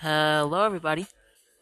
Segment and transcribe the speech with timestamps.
[0.00, 1.06] Hello, everybody.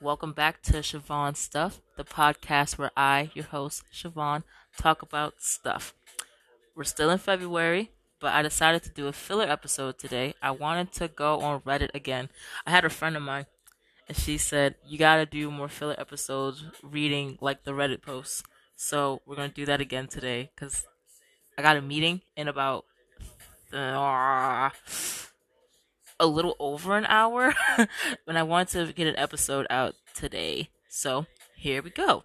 [0.00, 4.42] Welcome back to Siobhan Stuff, the podcast where I, your host, Siobhan,
[4.76, 5.94] talk about stuff.
[6.74, 10.34] We're still in February, but I decided to do a filler episode today.
[10.42, 12.28] I wanted to go on Reddit again.
[12.66, 13.46] I had a friend of mine,
[14.08, 18.42] and she said, You gotta do more filler episodes reading like the Reddit posts.
[18.74, 20.84] So we're gonna do that again today because
[21.56, 22.84] I got a meeting in about.
[23.72, 24.70] Uh,
[26.20, 27.54] a little over an hour,
[28.26, 30.70] and I wanted to get an episode out today.
[30.88, 32.24] So here we go.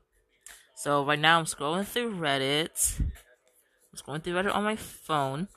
[0.75, 2.99] So right now I'm scrolling through Reddit.
[2.99, 5.47] I'm scrolling through Reddit on my phone,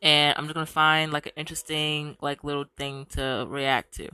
[0.00, 4.08] and I'm just gonna find like an interesting like little thing to react to.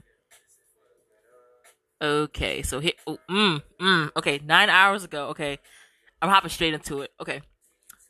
[2.01, 5.27] Okay, so here, oh, mm, mm, okay, nine hours ago.
[5.29, 5.59] Okay,
[6.21, 7.11] I'm hopping straight into it.
[7.21, 7.41] Okay,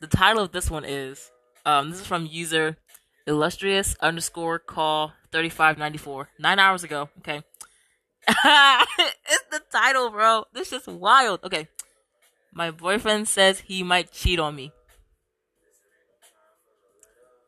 [0.00, 1.30] the title of this one is,
[1.64, 2.76] um, this is from user
[3.26, 7.42] illustrious underscore call 3594 nine hours ago okay?
[9.28, 10.44] It's the title bro.
[10.52, 11.40] This is wild.
[11.44, 11.68] Okay.
[12.52, 14.72] My boyfriend says he might cheat on me.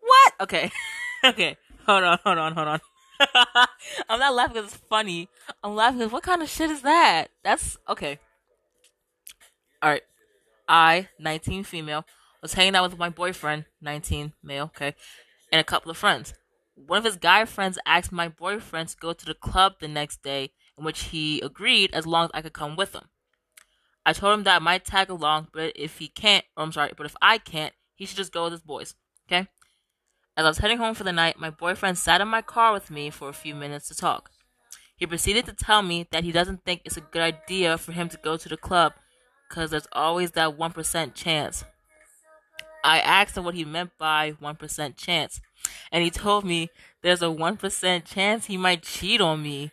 [0.00, 0.32] What?
[0.40, 0.70] Okay.
[1.24, 1.56] Okay.
[1.84, 2.80] Hold on hold on hold on.
[4.08, 5.28] I'm not laughing because it's funny.
[5.64, 7.30] I'm laughing because what kind of shit is that?
[7.42, 8.20] That's okay.
[9.82, 10.02] All right
[10.68, 12.04] i 19 female
[12.42, 14.94] was hanging out with my boyfriend 19 male okay
[15.52, 16.34] and a couple of friends.
[16.74, 20.22] One of his guy friends asked my boyfriend to go to the club the next
[20.22, 23.08] day, in which he agreed as long as I could come with him.
[24.06, 26.92] I told him that I might tag along, but if he can't, or I'm sorry,
[26.96, 28.94] but if I can't, he should just go with his boys.
[29.26, 29.48] Okay?
[30.36, 32.90] As I was heading home for the night, my boyfriend sat in my car with
[32.90, 34.30] me for a few minutes to talk.
[34.96, 38.08] He proceeded to tell me that he doesn't think it's a good idea for him
[38.08, 38.94] to go to the club
[39.48, 41.64] because there's always that 1% chance.
[42.84, 45.40] I asked him what he meant by 1% chance,
[45.90, 46.70] and he told me
[47.02, 49.70] there's a 1% chance he might cheat on me.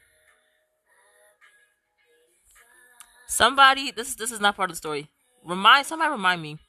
[3.27, 5.09] Somebody, this this is not part of the story.
[5.43, 6.59] Remind somebody remind me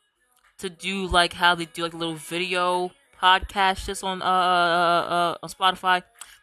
[0.58, 4.28] to do like how they do like a little video podcast just on uh, uh,
[4.28, 6.02] uh on Spotify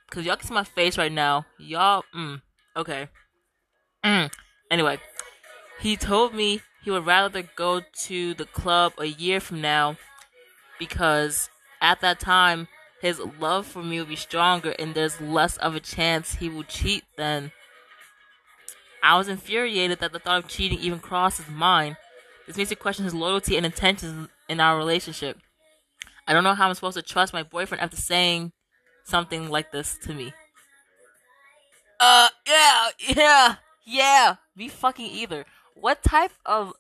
[0.10, 1.46] because y'all can see my face right now.
[1.58, 2.42] Y'all, mm,
[2.76, 3.10] okay.
[4.04, 4.32] Mm.
[4.70, 5.00] Anyway,
[5.80, 9.98] he told me he would rather go to the club a year from now
[10.78, 11.50] because
[11.82, 12.68] at that time
[13.02, 16.64] his love for me will be stronger and there's less of a chance he will
[16.64, 17.52] cheat then.
[19.02, 21.98] I was infuriated that the thought of cheating even crossed his mind.
[22.48, 25.38] This makes me question his loyalty and intentions in our relationship.
[26.28, 28.54] I don't know how I'm supposed to trust my boyfriend after saying
[29.06, 30.34] something like this to me.
[32.00, 33.56] Uh, yeah, yeah,
[33.86, 34.36] yeah.
[34.56, 36.74] Me fucking either what type of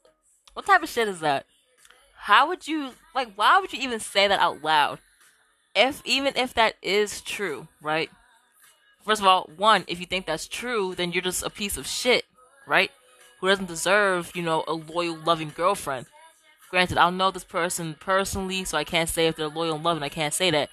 [0.54, 1.46] what type of shit is that?
[2.18, 5.00] How would you like why would you even say that out loud?
[5.76, 8.10] If even if that is true, right?
[9.06, 11.88] First of all, one, if you think that's true, then you're just a piece of
[11.88, 12.24] shit,
[12.66, 12.92] right?
[13.42, 16.06] Who doesn't deserve, you know, a loyal, loving girlfriend.
[16.70, 19.84] Granted, I don't know this person personally, so I can't say if they're loyal and
[19.84, 20.70] loving, I can't say that.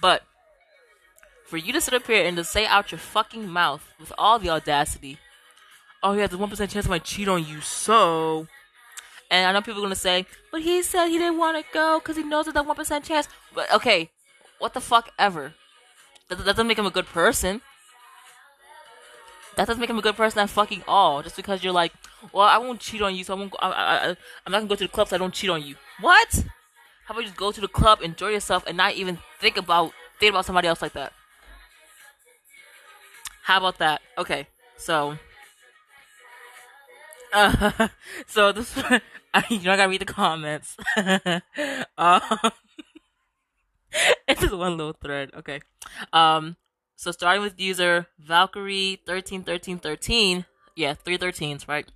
[0.00, 0.22] But
[1.44, 4.38] for you to sit up here and to say out your fucking mouth with all
[4.38, 5.18] the audacity
[6.02, 7.60] oh yeah, there's a one percent chance I might cheat on you.
[7.60, 8.46] So,
[9.30, 11.98] and I know people are gonna say, but he said he didn't want to go
[11.98, 13.28] because he knows that one percent chance.
[13.54, 14.10] But okay,
[14.58, 15.54] what the fuck ever?
[16.28, 17.60] That, that doesn't make him a good person.
[19.56, 21.22] That doesn't make him a good person at fucking all.
[21.22, 21.92] Just because you're like,
[22.32, 23.50] well, I won't cheat on you, so I won't.
[23.50, 25.50] Go, I, I, I, I'm not gonna go to the club so I don't cheat
[25.50, 25.76] on you.
[26.00, 26.44] What?
[27.04, 29.92] How about you just go to the club, enjoy yourself, and not even think about
[30.18, 31.12] think about somebody else like that?
[33.42, 34.00] How about that?
[34.16, 34.46] Okay,
[34.76, 35.18] so
[38.26, 38.76] so this,
[39.50, 40.76] you know, I gotta read the comments.
[41.98, 42.20] um,
[44.28, 45.30] it's just one little thread.
[45.36, 45.60] Okay.
[46.12, 46.56] Um,
[46.96, 50.44] so starting with user Valkyrie thirteen thirteen thirteen,
[50.76, 51.90] yeah, three thirteens, right?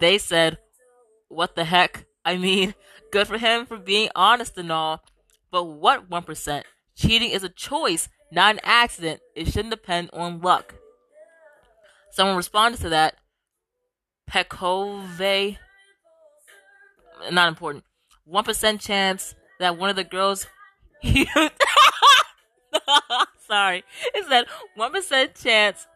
[0.00, 0.58] They said,
[1.28, 2.06] "What the heck?
[2.24, 2.74] I mean,
[3.12, 5.02] good for him for being honest and all,
[5.50, 6.66] but what one percent?
[6.96, 9.20] Cheating is a choice, not an accident.
[9.36, 10.74] It shouldn't depend on luck."
[12.10, 13.14] Someone responded to that
[14.30, 15.58] Pekove.
[17.30, 17.84] Not important.
[18.24, 20.46] One percent chance that one of the girls.
[23.46, 23.82] Sorry,
[24.14, 24.46] it said
[24.76, 25.86] one percent chance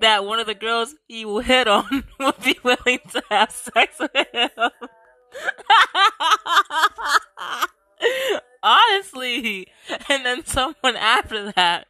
[0.00, 3.98] that one of the girls he will hit on will be willing to have sex
[3.98, 4.50] with him.
[8.62, 9.68] Honestly,
[10.08, 11.88] and then someone after that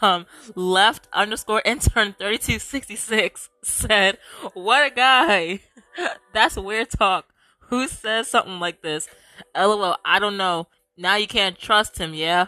[0.00, 4.18] um, left underscore intern 3266 said,
[4.54, 5.60] What a guy.
[6.32, 7.26] That's weird talk.
[7.68, 9.08] Who says something like this?
[9.56, 10.68] LOL, I don't know.
[10.96, 12.46] Now you can't trust him, yeah?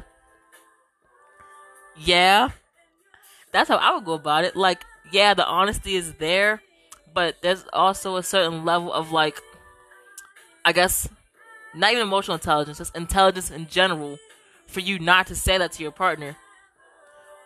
[1.96, 2.50] Yeah?
[3.54, 4.56] that's how I would go about it.
[4.56, 6.60] Like, yeah, the honesty is there,
[7.14, 9.40] but there's also a certain level of like,
[10.64, 11.08] I guess,
[11.72, 14.18] not even emotional intelligence, just intelligence in general,
[14.66, 16.36] for you not to say that to your partner,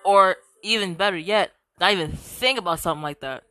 [0.04, 3.44] or even better yet, not even think about something like that,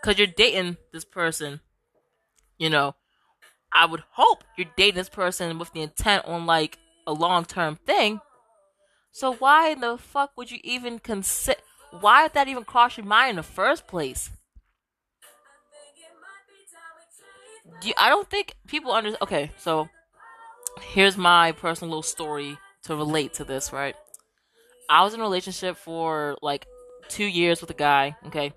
[0.00, 1.60] because you're dating this person,
[2.58, 2.94] you know.
[3.72, 7.76] I would hope you're dating this person with the intent on like a long term
[7.76, 8.20] thing.
[9.12, 11.60] So why in the fuck would you even consider?
[12.00, 14.30] Why did that even cross your mind in the first place?
[17.80, 19.22] Do you, I don't think people understand.
[19.22, 19.88] Okay, so
[20.80, 23.72] here's my personal little story to relate to this.
[23.72, 23.96] Right,
[24.88, 26.66] I was in a relationship for like
[27.08, 28.16] two years with a guy.
[28.26, 28.52] Okay,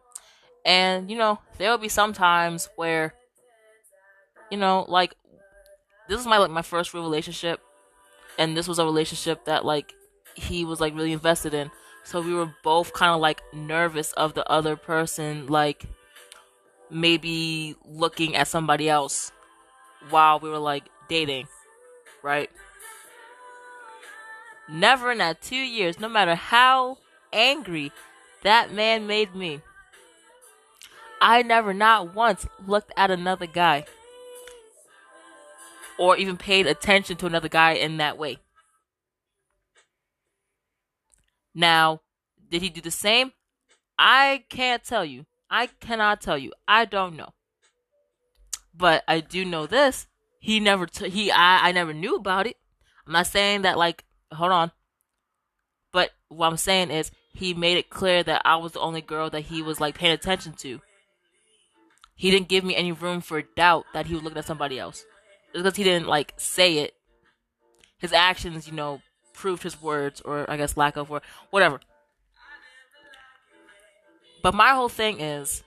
[0.65, 3.13] and you know there would be some times where
[4.51, 5.15] you know like
[6.07, 7.59] this is my like my first real relationship
[8.37, 9.93] and this was a relationship that like
[10.35, 11.69] he was like really invested in
[12.03, 15.85] so we were both kind of like nervous of the other person like
[16.89, 19.31] maybe looking at somebody else
[20.09, 21.47] while we were like dating
[22.23, 22.49] right
[24.71, 26.97] never in that two years no matter how
[27.33, 27.91] angry
[28.43, 29.61] that man made me
[31.21, 33.85] i never not once looked at another guy
[35.99, 38.39] or even paid attention to another guy in that way.
[41.53, 42.01] Now,
[42.49, 43.33] did he do the same?
[43.99, 45.25] I can't tell you.
[45.49, 46.53] I cannot tell you.
[46.67, 47.33] I don't know.
[48.73, 50.07] But I do know this.
[50.39, 52.55] He never t- he I I never knew about it.
[53.05, 54.71] I'm not saying that like hold on.
[55.91, 59.29] But what I'm saying is he made it clear that I was the only girl
[59.29, 60.81] that he was like paying attention to.
[62.15, 65.05] He didn't give me any room for doubt that he was looking at somebody else
[65.53, 66.93] because he didn't like say it.
[67.97, 69.01] His actions, you know,
[69.33, 71.79] proved his words, or I guess lack of word, whatever.
[74.41, 75.63] But my whole thing is,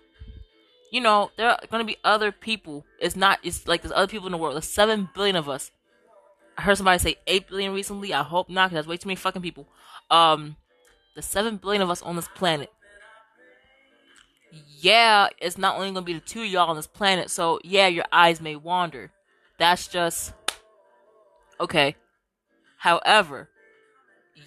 [0.90, 2.84] you know, there are going to be other people.
[3.00, 3.38] It's not.
[3.42, 4.54] It's like there's other people in the world.
[4.54, 5.70] There's seven billion of us.
[6.56, 8.12] I heard somebody say eight billion recently.
[8.12, 9.66] I hope not, because that's way too many fucking people.
[10.10, 10.56] Um,
[11.14, 12.72] the seven billion of us on this planet.
[14.80, 17.30] Yeah, it's not only gonna be the two y'all on this planet.
[17.30, 19.10] So yeah, your eyes may wander.
[19.58, 20.34] That's just
[21.60, 21.96] okay.
[22.78, 23.48] However,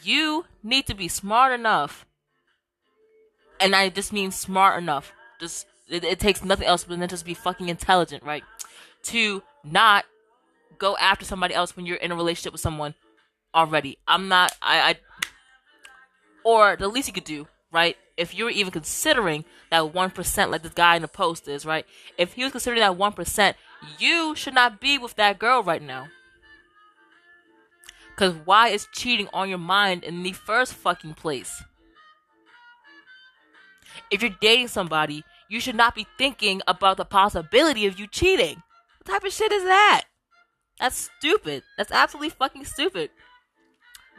[0.03, 2.05] you need to be smart enough,
[3.59, 5.13] and I just mean smart enough.
[5.39, 8.43] Just it, it takes nothing else but then just be fucking intelligent, right?
[9.03, 10.05] To not
[10.77, 12.93] go after somebody else when you're in a relationship with someone
[13.53, 13.97] already.
[14.07, 14.53] I'm not.
[14.61, 14.79] I.
[14.79, 14.95] I
[16.45, 17.97] or the least you could do, right?
[18.15, 21.85] If you're even considering that one percent, like this guy in the post is, right?
[22.17, 23.57] If he was considering that one percent,
[23.99, 26.07] you should not be with that girl right now.
[28.15, 31.63] Because why is cheating on your mind in the first fucking place?
[34.09, 38.61] If you're dating somebody, you should not be thinking about the possibility of you cheating.
[39.03, 40.05] What type of shit is that?
[40.79, 41.63] That's stupid.
[41.77, 43.09] That's absolutely fucking stupid.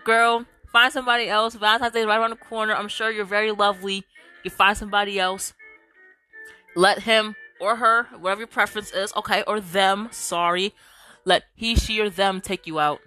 [0.04, 1.54] Girl, find somebody else.
[1.54, 2.74] Valentine's Day is right around the corner.
[2.74, 4.04] I'm sure you're very lovely.
[4.42, 5.52] You find somebody else.
[6.74, 10.74] Let him or her, whatever your preference is, okay, or them, sorry.
[11.24, 13.00] Let he, she, or them take you out.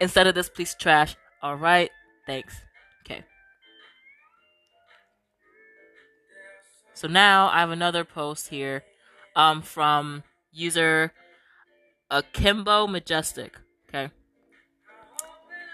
[0.00, 1.16] Instead of this piece of trash.
[1.42, 1.90] Alright?
[2.26, 2.60] Thanks.
[3.04, 3.24] Okay.
[6.94, 8.84] So now I have another post here
[9.36, 11.12] um from user
[12.10, 13.56] Akimbo Majestic.
[13.88, 14.10] Okay.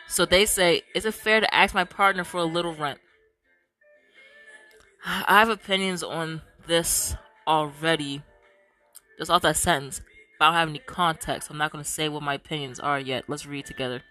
[0.08, 3.00] So they say, is it fair to ask my partner for a little rent?
[5.04, 7.14] I have opinions on this
[7.46, 8.22] already
[9.18, 10.00] just off that sentence,
[10.38, 11.50] but I don't have any context.
[11.50, 13.24] I'm not going to say what my opinions are yet.
[13.28, 14.02] Let's read together.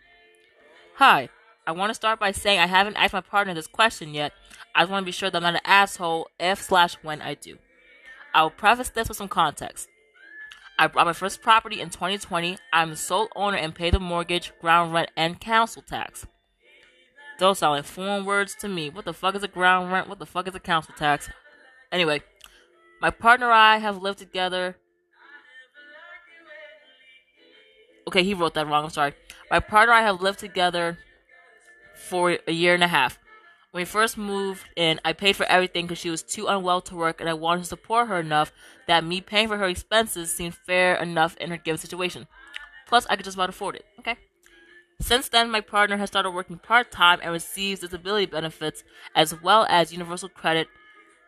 [0.96, 1.30] Hi,
[1.68, 4.34] I want to start by saying I haven't asked my partner this question yet.
[4.74, 7.36] I just want to be sure that I'm not an asshole if slash when I
[7.36, 7.58] do.
[8.34, 9.90] I will preface this with some context.
[10.78, 12.58] I bought my first property in 2020.
[12.74, 16.28] I'm the sole owner and pay the mortgage, ground rent, and council tax.
[17.40, 18.90] Those sound like foreign words to me.
[18.90, 20.10] What the fuck is a ground rent?
[20.10, 21.30] What the fuck is a council tax?
[21.92, 22.22] Anyway,
[23.02, 24.78] my partner and I have lived together.
[28.08, 28.86] Okay, he wrote that wrong.
[28.86, 29.14] I'm sorry.
[29.50, 30.98] My partner and I have lived together
[31.96, 33.18] for a year and a half.
[33.76, 36.96] When we first moved in, I paid for everything because she was too unwell to
[36.96, 38.54] work, and I wanted to support her enough
[38.88, 42.26] that me paying for her expenses seemed fair enough in her given situation.
[42.88, 43.84] Plus, I could just about afford it.
[44.00, 44.16] Okay.
[45.02, 49.66] Since then, my partner has started working part time and receives disability benefits as well
[49.70, 50.70] as universal credit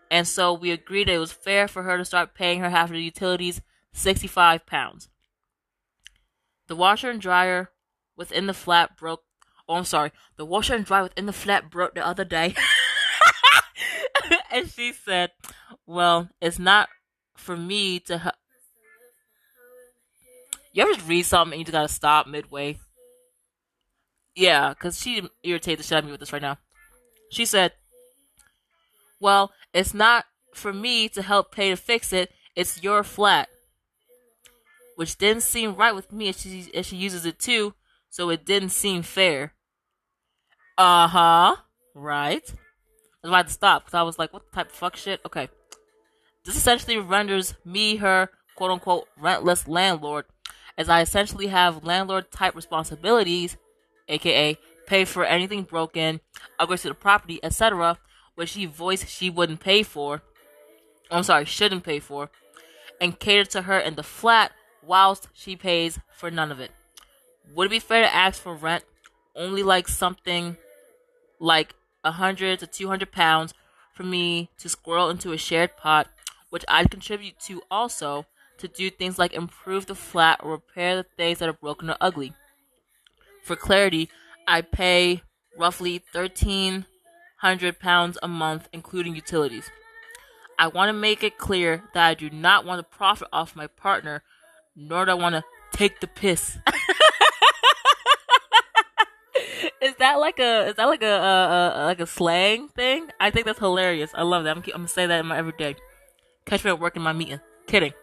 [0.10, 2.88] and so we agreed that it was fair for her to start paying her half
[2.88, 3.62] of the utilities,
[3.92, 5.10] 65 pounds.
[6.68, 7.72] The washer and dryer
[8.16, 9.24] within the flat broke
[9.68, 10.12] Oh, I'm sorry.
[10.38, 12.56] The washer and dryer within the flat broke the other day.
[14.52, 15.32] and she said,
[15.86, 16.90] Well, it's not
[17.36, 18.18] for me to.
[18.20, 18.32] Ha-
[20.74, 22.78] you ever read something and you just gotta stop midway?
[24.36, 26.58] Yeah, because she irritated the shit out of me with this right now.
[27.32, 27.74] She said,
[29.20, 33.50] Well, it's not for me to help pay to fix it, it's your flat.
[34.96, 37.74] Which didn't seem right with me as she, as she uses it too,
[38.10, 39.54] so it didn't seem fair.
[40.78, 41.56] Uh huh.
[41.96, 42.54] Right.
[43.24, 45.20] I had to stop because I was like, what type of fuck shit?
[45.26, 45.50] Okay.
[46.46, 50.26] This essentially renders me her quote unquote rentless landlord,
[50.78, 53.58] as I essentially have landlord type responsibilities,
[54.08, 56.22] aka pay for anything broken,
[56.60, 57.98] upgrades to the property, etc.,
[58.36, 60.22] which she voiced she wouldn't pay for.
[61.12, 62.30] I'm sorry, shouldn't pay for,
[63.02, 66.72] and cater to her in the flat whilst she pays for none of it.
[67.54, 68.84] Would it be fair to ask for rent
[69.36, 70.58] only like something
[71.40, 73.54] like 100 to 200 pounds
[73.94, 76.08] for me to squirrel into a shared pot,
[76.50, 78.26] which I'd contribute to also
[78.60, 81.98] to do things like improve the flat or repair the things that are broken or
[82.02, 82.34] ugly.
[83.44, 84.10] For clarity,
[84.48, 85.22] I pay
[85.58, 89.70] roughly 1300 pounds a month including utilities.
[90.60, 93.68] I want to make it clear that I do not want to profit off my
[93.68, 94.24] partner,
[94.76, 96.58] nor do I want to take the piss.
[99.82, 103.10] is that like a is that like a, a, a, like a slang thing?
[103.20, 104.12] I think that's hilarious.
[104.14, 104.58] I love that.
[104.58, 105.76] I'm, I'm gonna say that in my everyday.
[106.46, 107.40] Catch me at work in my meeting.
[107.68, 107.94] Kidding.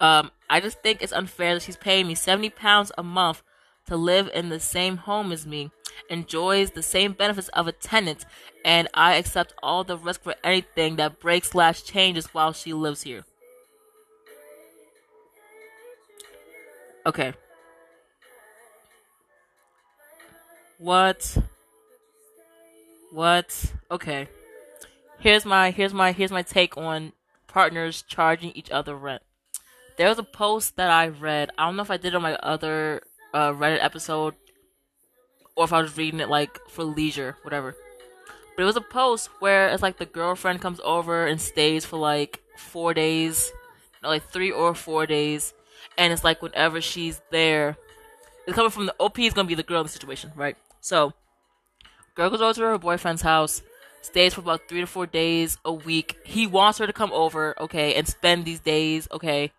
[0.00, 3.42] Um, I just think it's unfair that she's paying me seventy pounds a month
[3.86, 5.70] to live in the same home as me,
[6.10, 8.26] enjoys the same benefits of a tenant,
[8.64, 13.02] and I accept all the risk for anything that breaks slash changes while she lives
[13.02, 13.24] here.
[17.06, 17.32] Okay.
[20.78, 21.36] What?
[23.10, 23.72] What?
[23.90, 24.28] Okay.
[25.18, 27.12] Here's my here's my here's my take on
[27.48, 29.22] partners charging each other rent.
[29.96, 31.50] There was a post that I read.
[31.58, 33.02] I don't know if I did it on my other
[33.34, 34.34] uh, Reddit episode
[35.56, 37.74] or if I was reading it like for leisure, whatever.
[38.56, 41.96] But it was a post where it's like the girlfriend comes over and stays for
[41.96, 43.50] like four days,
[44.02, 45.52] no, like three or four days,
[45.96, 47.76] and it's like whenever she's there,
[48.46, 50.56] it's coming from the OP is gonna be the girl in the situation, right?
[50.88, 51.12] So,
[52.14, 53.60] girl goes over to her boyfriend's house,
[54.00, 56.16] stays for about three to four days a week.
[56.24, 59.52] He wants her to come over, okay, and spend these days, okay.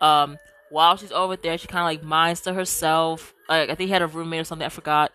[0.00, 0.38] Um,
[0.70, 3.34] while she's over there, she kind of like minds to herself.
[3.48, 4.64] Like I think he had a roommate or something.
[4.64, 5.10] I forgot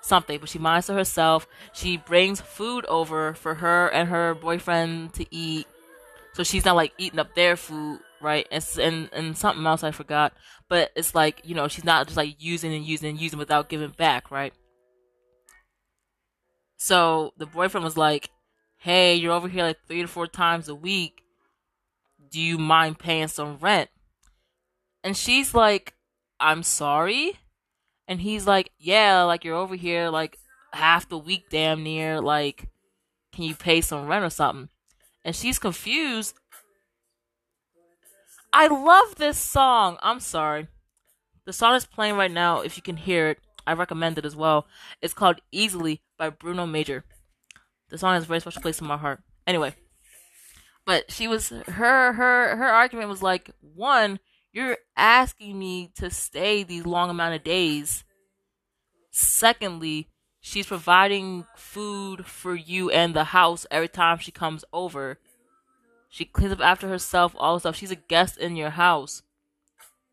[0.00, 1.46] something, but she minds to herself.
[1.72, 5.68] She brings food over for her and her boyfriend to eat,
[6.32, 8.48] so she's not like eating up their food, right?
[8.50, 10.32] And and, and something else I forgot,
[10.68, 13.68] but it's like you know she's not just like using and using and using without
[13.68, 14.52] giving back, right?
[16.82, 18.28] So the boyfriend was like,
[18.76, 21.22] "Hey, you're over here like three to four times a week.
[22.28, 23.88] Do you mind paying some rent?"
[25.04, 25.94] And she's like,
[26.40, 27.38] I'm sorry.
[28.08, 30.36] And he's like, Yeah, like you're over here like
[30.72, 32.20] half the week damn near.
[32.20, 32.68] Like,
[33.32, 34.68] can you pay some rent or something?
[35.24, 36.34] And she's confused.
[38.52, 39.98] I love this song.
[40.02, 40.66] I'm sorry.
[41.46, 42.60] The song is playing right now.
[42.60, 44.66] If you can hear it, I recommend it as well.
[45.00, 47.04] It's called Easily by Bruno Major.
[47.88, 49.24] The song has a very special place in my heart.
[49.44, 49.74] Anyway,
[50.86, 54.20] but she was her her her argument was like one
[54.52, 58.04] you're asking me to stay these long amount of days.
[59.10, 60.10] Secondly,
[60.40, 65.18] she's providing food for you and the house every time she comes over.
[66.08, 67.74] She cleans up after herself, all stuff.
[67.74, 69.22] She's a guest in your house.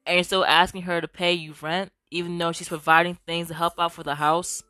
[0.08, 3.54] And you're still asking her to pay you rent, even though she's providing things to
[3.54, 4.64] help out for the house.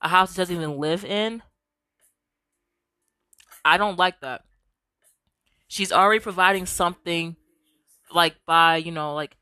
[0.00, 1.42] A house she doesn't even live in.
[3.64, 4.42] I don't like that.
[5.68, 7.36] She's already providing something
[8.12, 9.36] like by you know like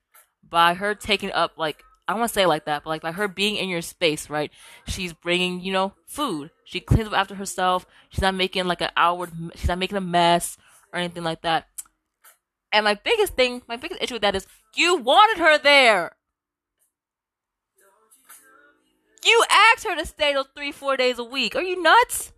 [0.49, 3.12] by her taking up like I don't want to say like that, but like by
[3.12, 4.50] her being in your space, right?
[4.87, 6.50] She's bringing, you know, food.
[6.64, 7.87] She cleans up after herself.
[8.11, 9.30] She's not making like an outward.
[9.54, 10.58] She's not making a mess
[10.92, 11.66] or anything like that.
[12.73, 16.16] And my biggest thing, my biggest issue with that is, you wanted her there.
[19.24, 21.56] You asked her to stay those three, four days a week.
[21.56, 22.32] Are you nuts?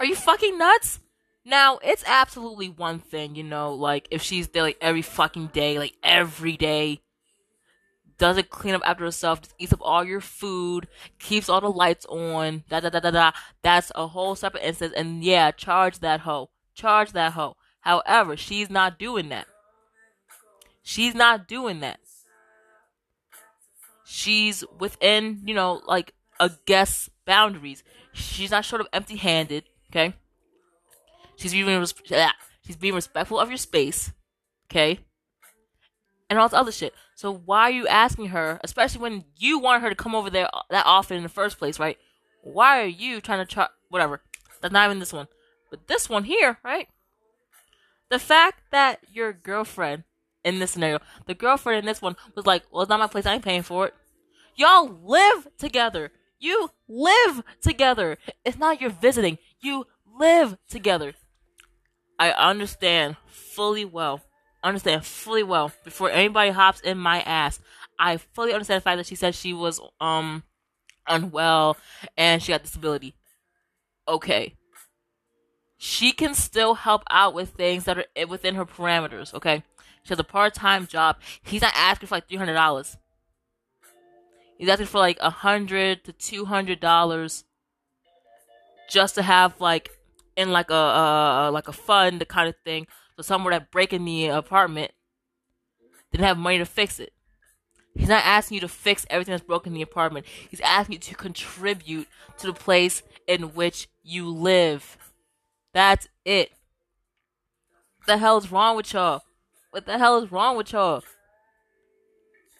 [0.00, 0.98] Are you fucking nuts?
[1.44, 5.78] Now, it's absolutely one thing, you know, like if she's there like every fucking day,
[5.78, 7.00] like every day,
[8.18, 10.86] doesn't clean up after herself, just eats up all your food,
[11.18, 13.32] keeps all the lights on, da da da da da.
[13.62, 16.50] That's a whole separate instance, and yeah, charge that hoe.
[16.74, 17.56] Charge that hoe.
[17.80, 19.46] However, she's not doing that.
[20.82, 21.98] She's not doing that.
[24.12, 27.82] She's within, you know, like a guest's boundaries.
[28.12, 30.14] She's not sort of empty handed, okay?
[31.36, 31.94] She's being, res-
[32.66, 34.12] she's being respectful of your space,
[34.70, 35.00] okay?
[36.28, 36.94] And all this other shit.
[37.14, 40.48] So why are you asking her, especially when you want her to come over there
[40.52, 41.96] uh, that often in the first place, right?
[42.42, 44.20] Why are you trying to try, whatever.
[44.60, 45.28] That's not even this one.
[45.70, 46.88] But this one here, right?
[48.10, 50.04] The fact that your girlfriend
[50.44, 53.24] in this scenario, the girlfriend in this one was like, well, it's not my place.
[53.24, 53.94] I ain't paying for it.
[54.56, 56.10] Y'all live together.
[56.38, 58.18] You live together.
[58.44, 59.38] It's not you're visiting.
[59.60, 59.86] You
[60.18, 61.14] live together.
[62.18, 64.20] I understand fully well.
[64.64, 67.60] Understand fully well before anybody hops in my ass.
[67.98, 70.42] I fully understand the fact that she said she was um
[71.08, 71.76] unwell
[72.16, 73.14] and she got disability.
[74.06, 74.54] Okay.
[75.78, 79.64] She can still help out with things that are within her parameters, okay?
[80.04, 81.16] She has a part time job.
[81.42, 82.96] He's not asking for like three hundred dollars.
[84.62, 87.42] He's asking for like a hundred to two hundred dollars
[88.88, 89.90] just to have like
[90.36, 92.86] in like a uh, like a fund the kind of thing.
[93.16, 94.92] So somewhere that break in the apartment
[96.12, 97.12] didn't have money to fix it.
[97.96, 100.26] He's not asking you to fix everything that's broken in the apartment.
[100.48, 102.06] He's asking you to contribute
[102.38, 104.96] to the place in which you live.
[105.74, 106.52] That's it.
[107.98, 109.22] What the hell is wrong with y'all?
[109.72, 111.02] What the hell is wrong with y'all?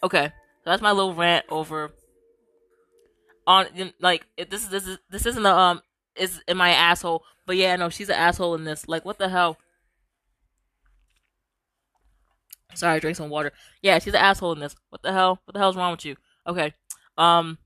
[0.03, 0.33] Okay,
[0.63, 1.91] so that's my little rant over
[3.45, 3.65] on
[3.99, 5.81] like this is this is this isn't a um
[6.15, 8.87] is in my asshole, but yeah, no, she's an asshole in this.
[8.87, 9.57] Like, what the hell?
[12.75, 13.51] Sorry, drink some water.
[13.81, 14.75] Yeah, she's an asshole in this.
[14.89, 15.39] What the hell?
[15.45, 16.15] What the hell's wrong with you?
[16.47, 16.73] Okay.
[17.17, 17.57] Um,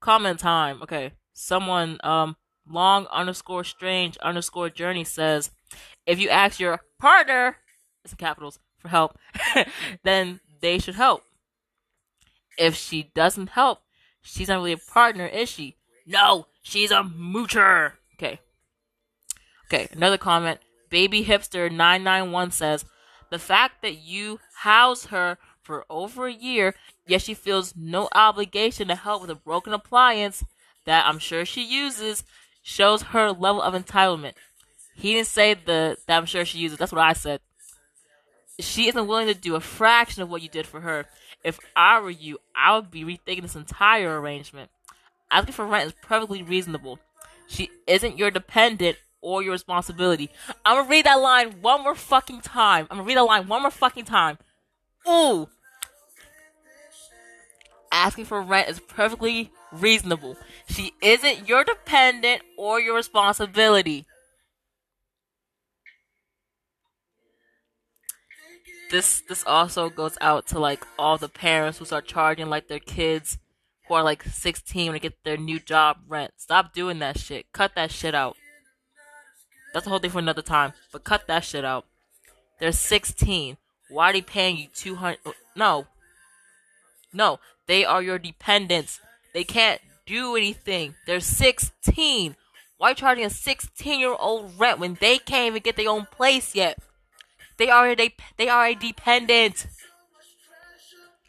[0.00, 0.82] comment time.
[0.82, 1.12] Okay.
[1.34, 2.36] Someone, um,
[2.68, 5.50] long underscore strange underscore journey says,
[6.06, 7.56] if you ask your partner,
[8.04, 9.18] it's in capitals, for help,
[10.02, 11.24] then they should help.
[12.58, 13.80] If she doesn't help,
[14.20, 15.76] she's not really a partner, is she?
[16.06, 17.92] No, she's a moocher.
[18.14, 18.40] Okay.
[19.66, 20.60] Okay, another comment.
[20.90, 22.84] Baby hipster 991 says,
[23.30, 26.74] the fact that you house her for over a year,
[27.06, 30.44] yet she feels no obligation to help with a broken appliance
[30.84, 32.24] that I'm sure she uses,
[32.62, 34.34] shows her level of entitlement.
[34.94, 36.76] He didn't say the that I'm sure she uses.
[36.76, 37.40] That's what I said
[38.58, 41.06] she isn't willing to do a fraction of what you did for her.
[41.44, 44.70] If I were you, I would be rethinking this entire arrangement.
[45.30, 46.98] Asking for rent is perfectly reasonable.
[47.48, 50.30] She isn't your dependent or your responsibility.
[50.64, 52.86] I'm gonna read that line one more fucking time.
[52.90, 54.38] I'm gonna read that line one more fucking time.
[55.08, 55.48] Ooh.
[57.90, 60.36] Asking for rent is perfectly reasonable.
[60.68, 64.06] She isn't your dependent or your responsibility.
[68.92, 72.78] This this also goes out to like all the parents who start charging like their
[72.78, 73.38] kids
[73.88, 76.32] who are like 16 to get their new job rent.
[76.36, 77.46] Stop doing that shit.
[77.52, 78.36] Cut that shit out.
[79.72, 80.74] That's a whole thing for another time.
[80.92, 81.86] But cut that shit out.
[82.60, 83.56] They're 16.
[83.88, 85.18] Why are they paying you 200?
[85.26, 85.86] Uh, no.
[87.12, 87.40] No.
[87.66, 89.00] They are your dependents.
[89.34, 90.94] They can't do anything.
[91.06, 92.36] They're 16.
[92.76, 96.54] Why charging a 16 year old rent when they can't even get their own place
[96.54, 96.78] yet?
[97.56, 99.66] They are a they are a dependent.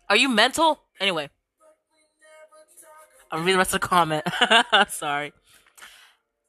[0.09, 0.79] Are you mental?
[0.99, 1.29] Anyway,
[3.31, 4.23] I'm reading the rest of the comment.
[4.89, 5.33] Sorry.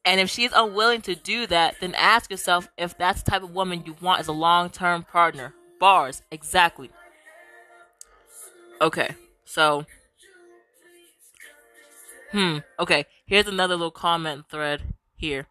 [0.05, 3.53] And if she's unwilling to do that, then ask yourself if that's the type of
[3.53, 5.55] woman you want as a long term partner.
[5.81, 6.91] Bars, exactly.
[8.81, 9.87] Okay, so.
[12.33, 14.83] Hmm, okay, here's another little comment thread
[15.17, 15.47] here.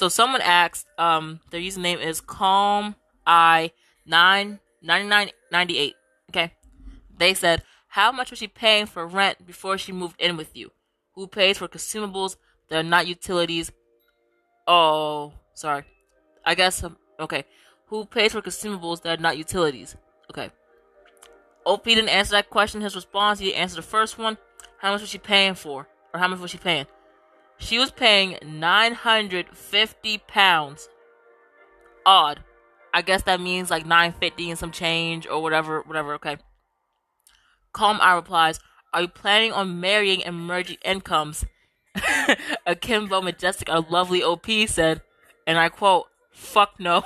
[0.00, 2.94] So someone asked, um, their username is calm
[3.26, 3.70] i
[4.06, 5.94] nine ninety nine ninety eight.
[6.30, 6.54] Okay,
[7.18, 10.70] they said, how much was she paying for rent before she moved in with you?
[11.16, 12.36] Who pays for consumables
[12.70, 13.72] that are not utilities?
[14.66, 15.84] Oh, sorry.
[16.46, 17.44] I guess um, okay.
[17.88, 19.96] Who pays for consumables that are not utilities?
[20.30, 20.48] Okay.
[21.66, 22.80] OP didn't answer that question.
[22.80, 24.38] His response, he answered the first one.
[24.78, 25.86] How much was she paying for?
[26.14, 26.86] Or how much was she paying?
[27.60, 30.88] She was paying 950 pounds.
[32.04, 32.40] Odd.
[32.92, 36.38] I guess that means like 950 and some change or whatever, whatever, okay.
[37.72, 38.58] Calm I replies,
[38.92, 41.44] Are you planning on marrying and merging incomes?
[42.66, 45.02] Akimbo Majestic, a lovely OP said,
[45.46, 46.06] and I quote,
[46.40, 47.02] fuck no.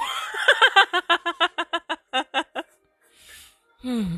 [3.83, 4.17] hmm.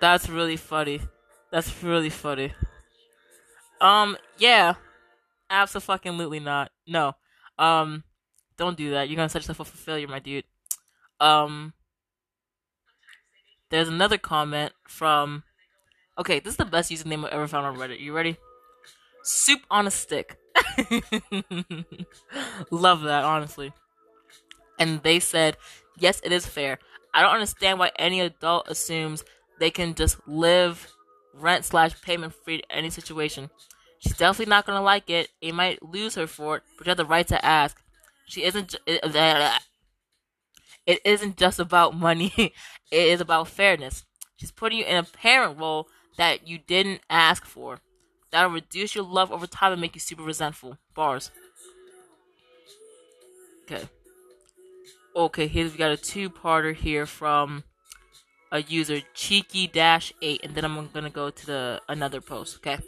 [0.00, 1.00] That's really funny.
[1.50, 2.54] That's really funny.
[3.80, 4.74] Um, yeah.
[5.50, 6.70] Absolutely not.
[6.86, 7.14] No.
[7.58, 8.04] Um,
[8.56, 9.08] don't do that.
[9.08, 10.44] You're gonna set yourself up for failure, my dude.
[11.20, 11.72] Um,
[13.70, 15.42] there's another comment from.
[16.18, 18.00] Okay, this is the best username I've ever found on Reddit.
[18.00, 18.36] You ready?
[19.22, 20.36] Soup on a stick.
[22.70, 23.72] Love that, honestly.
[24.80, 25.56] And they said,
[25.98, 26.78] yes, it is fair.
[27.14, 29.24] I don't understand why any adult assumes
[29.60, 30.88] they can just live
[31.34, 33.50] rent slash payment free any situation.
[33.98, 35.30] She's definitely not gonna like it.
[35.40, 37.82] It might lose her for it, but you have the right to ask.
[38.26, 38.76] She isn't.
[38.86, 39.58] Uh,
[40.86, 42.32] it isn't just about money.
[42.36, 42.52] it
[42.90, 44.04] is about fairness.
[44.36, 47.80] She's putting you in a parent role that you didn't ask for.
[48.30, 50.78] That'll reduce your love over time and make you super resentful.
[50.94, 51.30] Bars.
[53.64, 53.88] Okay.
[55.16, 57.64] Okay, here we got a two-parter here from
[58.50, 62.56] a user cheeky dash eight, and then I'm gonna go to the another post.
[62.56, 62.78] Okay.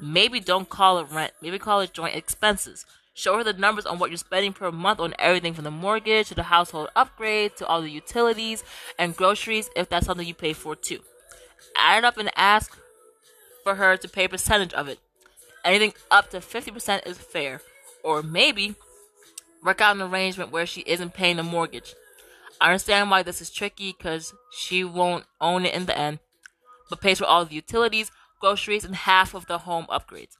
[0.00, 1.32] Maybe don't call it rent.
[1.42, 2.86] Maybe call it joint expenses.
[3.12, 6.28] Show her the numbers on what you're spending per month on everything from the mortgage
[6.28, 8.64] to the household upgrade to all the utilities
[8.98, 11.00] and groceries if that's something you pay for too.
[11.76, 12.78] Add it up and ask
[13.62, 14.98] for her to pay a percentage of it.
[15.64, 17.60] Anything up to 50% is fair.
[18.02, 18.74] Or maybe
[19.62, 21.94] work out an arrangement where she isn't paying the mortgage.
[22.60, 26.18] I understand why this is tricky because she won't own it in the end,
[26.90, 30.36] but pays for all the utilities, groceries, and half of the home upgrades.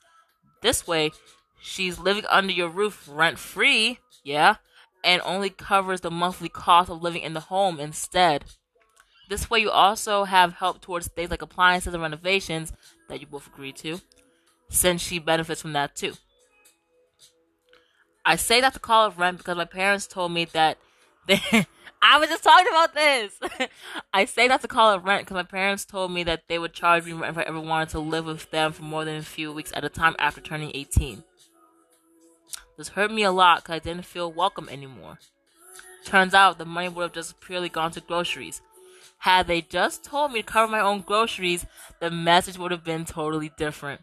[0.60, 1.12] This way,
[1.60, 4.56] she's living under your roof rent free, yeah,
[5.02, 8.44] and only covers the monthly cost of living in the home instead.
[9.30, 12.72] This way, you also have help towards things like appliances and renovations
[13.08, 14.00] that you both agree to,
[14.68, 16.14] since she benefits from that too.
[18.24, 20.76] I say that to call it rent because my parents told me that
[21.26, 21.40] they.
[22.02, 23.68] I was just talking about this.
[24.14, 26.72] I say not to call it rent because my parents told me that they would
[26.72, 29.22] charge me rent if I ever wanted to live with them for more than a
[29.22, 31.22] few weeks at a time after turning 18.
[32.78, 35.18] This hurt me a lot because I didn't feel welcome anymore.
[36.04, 38.62] Turns out the money would have just purely gone to groceries.
[39.18, 41.66] Had they just told me to cover my own groceries,
[42.00, 44.00] the message would have been totally different.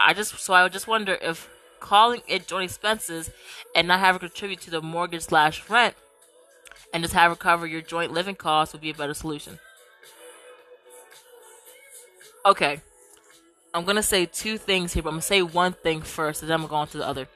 [0.00, 1.48] I just so I would just wonder if
[1.78, 3.30] calling it joint expenses
[3.76, 5.94] and not having to contribute to the mortgage slash rent
[6.92, 9.58] and just have her cover your joint living costs would be a better solution.
[12.44, 12.80] Okay.
[13.74, 16.54] I'm gonna say two things here, but I'm gonna say one thing first, and then
[16.54, 17.28] I'm gonna go on to the other.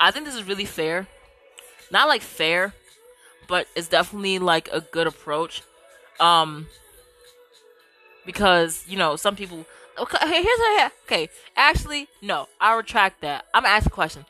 [0.00, 1.06] I think this is really fair.
[1.92, 2.74] Not like fair,
[3.46, 5.62] but it's definitely like a good approach.
[6.18, 6.66] Um
[8.26, 9.66] because, you know, some people
[9.98, 11.28] okay here's okay.
[11.56, 13.44] Actually, no, I retract that.
[13.54, 14.24] I'm gonna ask a question.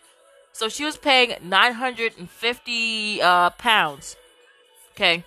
[0.52, 4.16] So she was paying nine hundred and fifty uh, pounds
[4.92, 5.24] Okay.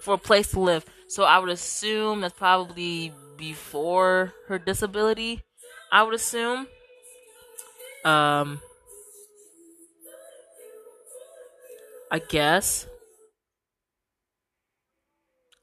[0.00, 0.84] For a place to live.
[1.08, 5.42] So I would assume that's probably before her disability.
[5.90, 6.66] I would assume.
[8.04, 8.60] Um.
[12.10, 12.86] I guess.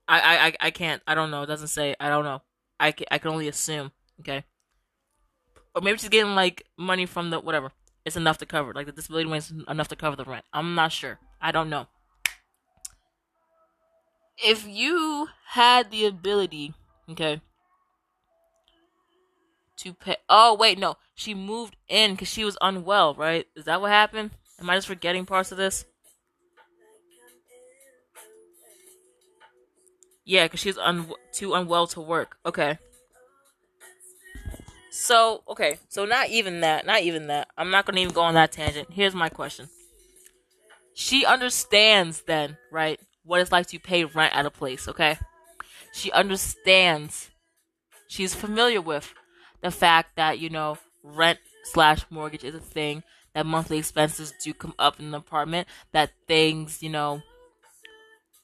[0.08, 1.02] I, I, I can't.
[1.08, 1.44] I don't know.
[1.44, 1.96] It doesn't say.
[2.00, 2.42] I don't know.
[2.80, 3.92] I can, I can only assume.
[4.20, 4.44] Okay.
[5.74, 7.72] Or maybe she's getting like money from the whatever.
[8.06, 8.74] It's enough to cover.
[8.74, 10.46] Like the disability money is enough to cover the rent.
[10.54, 11.20] I'm not sure.
[11.42, 11.88] I don't know
[14.38, 16.74] if you had the ability,
[17.10, 17.42] okay,
[19.78, 20.18] to pay.
[20.30, 23.48] Oh wait, no, she moved in because she was unwell, right?
[23.56, 24.32] Is that what happened?
[24.60, 25.86] Am I just forgetting parts of this?
[30.26, 32.38] Yeah, because she's un- too unwell to work.
[32.46, 32.78] Okay.
[34.92, 35.78] So, okay.
[35.90, 36.86] So, not even that.
[36.86, 37.50] Not even that.
[37.58, 38.90] I'm not going to even go on that tangent.
[38.92, 39.70] Here's my question.
[40.96, 43.00] She understands then, right?
[43.26, 45.18] What it's like to pay rent at a place, okay?
[45.94, 47.30] She understands,
[48.08, 49.14] she's familiar with
[49.62, 54.54] the fact that, you know, rent slash mortgage is a thing, that monthly expenses do
[54.54, 57.22] come up in an apartment, that things, you know,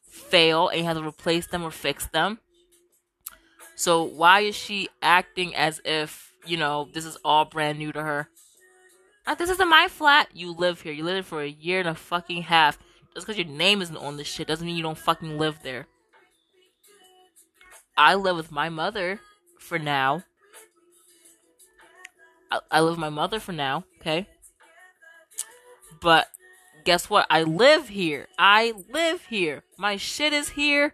[0.09, 2.39] fail and you have to replace them or fix them.
[3.75, 8.01] So why is she acting as if, you know, this is all brand new to
[8.01, 8.27] her?
[9.37, 10.27] this isn't my flat.
[10.33, 10.91] You live here.
[10.91, 12.77] You live here for a year and a fucking half
[13.13, 15.87] just because your name isn't on this shit doesn't mean you don't fucking live there.
[17.97, 19.19] I live with my mother
[19.59, 20.23] for now.
[22.49, 24.27] I, I live with my mother for now, okay?
[26.01, 26.27] But
[26.83, 27.27] guess what?
[27.29, 28.27] I live here.
[28.39, 29.63] I live here.
[29.77, 30.93] My shit is here.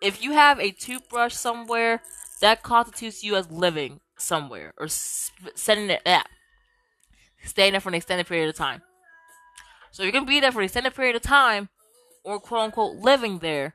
[0.00, 2.02] If you have a toothbrush somewhere,
[2.40, 6.22] that constitutes you as living somewhere or sending it, yeah,
[7.44, 8.82] staying there for an extended period of time.
[9.90, 11.68] So you can be there for an extended period of time,
[12.24, 13.74] or quote unquote living there.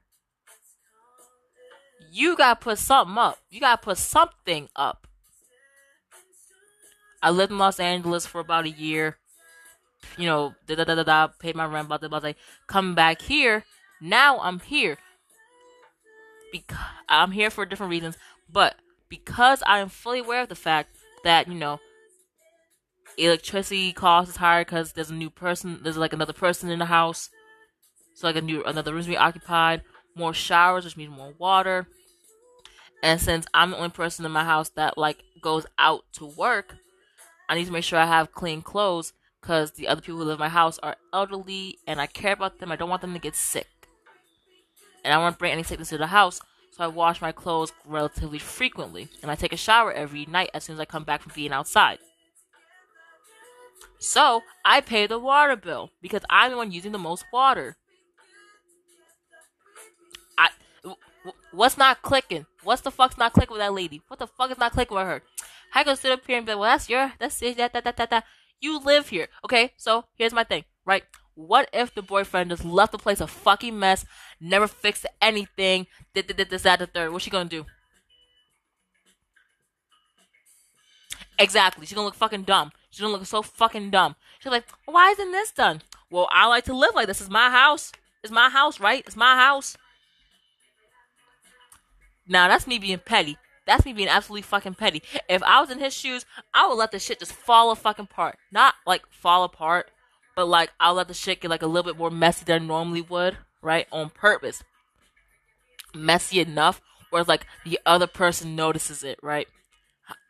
[2.11, 3.39] You gotta put something up.
[3.49, 5.07] You gotta put something up.
[7.21, 9.17] I lived in Los Angeles for about a year.
[10.17, 11.27] You know, da da da da da.
[11.27, 12.33] Paid my rent, blah blah blah.
[12.67, 13.65] Come back here.
[14.01, 14.97] Now I'm here.
[16.51, 16.77] because
[17.09, 18.17] I'm here for different reasons,
[18.51, 18.75] but
[19.09, 21.79] because I am fully aware of the fact that you know
[23.17, 26.85] electricity cost is higher because there's a new person, there's like another person in the
[26.85, 27.29] house,
[28.13, 29.81] so like a new another room's being occupied,
[30.15, 31.87] more showers, which means more water.
[33.01, 36.75] And since I'm the only person in my house that like goes out to work,
[37.49, 40.35] I need to make sure I have clean clothes because the other people who live
[40.35, 42.71] in my house are elderly and I care about them.
[42.71, 43.67] I don't want them to get sick.
[45.03, 46.39] And I to bring any sickness to the house,
[46.71, 49.09] so I wash my clothes relatively frequently.
[49.21, 51.51] And I take a shower every night as soon as I come back from being
[51.51, 51.99] outside.
[53.99, 57.77] So I pay the water bill because I'm the one using the most water.
[60.37, 60.49] I
[61.51, 62.45] what's not clicking?
[62.63, 64.01] What's the fuck's not clicking with that lady?
[64.07, 65.23] What the fuck is not clicking with her?
[65.71, 67.83] How can sit up here and be like, well, that's your, that's it, that, that,
[67.83, 68.25] that, that, that.
[68.61, 69.71] You live here, okay?
[69.75, 71.03] So here's my thing, right?
[71.35, 74.05] What if the boyfriend just left the place a fucking mess,
[74.39, 77.11] never fixed anything, did, did, did this, that, the third?
[77.11, 77.65] What's she gonna do?
[81.39, 81.85] Exactly.
[81.85, 82.71] She's gonna look fucking dumb.
[82.93, 84.15] She's gonna look so fucking dumb.
[84.37, 85.81] She's like, why isn't this done?
[86.11, 87.21] Well, I like to live like this.
[87.21, 87.91] It's my house.
[88.23, 89.03] It's my house, right?
[89.07, 89.75] It's my house.
[92.27, 93.39] Now that's me being petty.
[93.65, 95.01] That's me being absolutely fucking petty.
[95.27, 98.09] If I was in his shoes, I would let the shit just fall a fucking
[98.11, 98.37] apart.
[98.51, 99.89] Not like fall apart,
[100.35, 102.65] but like I'll let the shit get like a little bit more messy than I
[102.67, 103.87] normally would, right?
[103.91, 104.63] On purpose.
[105.95, 106.79] Messy enough
[107.09, 109.47] where like the other person notices it, right?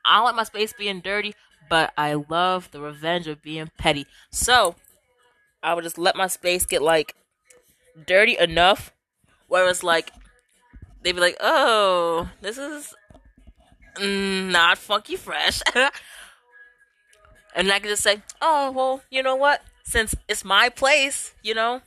[0.06, 1.34] I don't like my space being dirty,
[1.70, 4.06] but I love the revenge of being petty.
[4.32, 4.76] So
[5.62, 7.16] I would just let my space get like
[8.06, 8.92] dirty enough
[9.48, 10.12] where it's like
[11.02, 12.94] they'd be like, "Oh, this is
[14.00, 15.62] not funky fresh,"
[17.56, 19.62] and I could just say, "Oh, well, you know what?
[19.84, 21.82] Since it's my place, you know,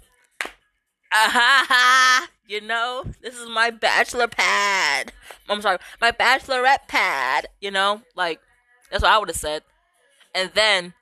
[2.46, 5.12] you know, this is my bachelor pad.
[5.48, 7.46] I'm sorry, my bachelorette pad.
[7.60, 8.40] You know, like
[8.90, 9.62] that's what I would have said.
[10.34, 10.94] And then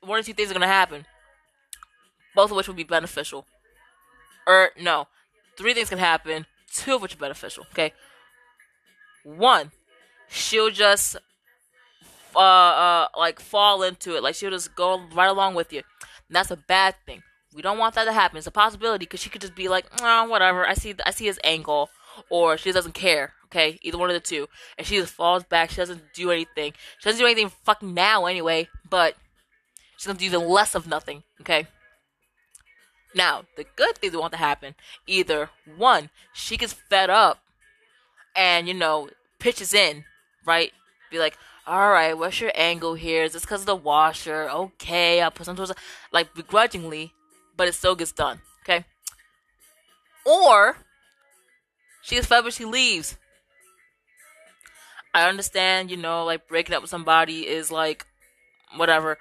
[0.00, 1.06] one or two things are gonna happen,
[2.34, 3.46] both of which will be beneficial.
[4.46, 5.08] Or no,
[5.56, 7.64] three things can happen two of which are beneficial.
[7.72, 7.92] Okay,
[9.22, 9.70] one,
[10.28, 11.16] she'll just
[12.34, 15.82] uh, uh like fall into it, like she'll just go right along with you.
[16.28, 17.22] And that's a bad thing.
[17.54, 18.36] We don't want that to happen.
[18.38, 20.66] It's a possibility because she could just be like, oh, whatever.
[20.66, 21.88] I see, I see his angle,
[22.28, 23.32] or she doesn't care.
[23.54, 25.70] Okay, either one of the two, and she just falls back.
[25.70, 26.72] She doesn't do anything.
[26.98, 29.14] She doesn't do anything fucking now anyway, but
[29.96, 31.22] she's gonna do even less of nothing.
[31.40, 31.68] Okay.
[33.14, 34.74] Now, the good things that want to happen
[35.06, 37.38] either one, she gets fed up
[38.34, 40.04] and, you know, pitches in,
[40.44, 40.72] right?
[41.12, 43.22] Be like, all right, what's your angle here?
[43.22, 44.50] Is this because of the washer?
[44.50, 45.70] Okay, I'll put some towards,
[46.12, 47.12] like, begrudgingly,
[47.56, 48.84] but it still gets done, okay?
[50.26, 50.78] Or
[52.02, 53.16] she gets fed up and she leaves.
[55.14, 58.04] I understand, you know, like breaking up with somebody is like
[58.76, 59.16] whatever,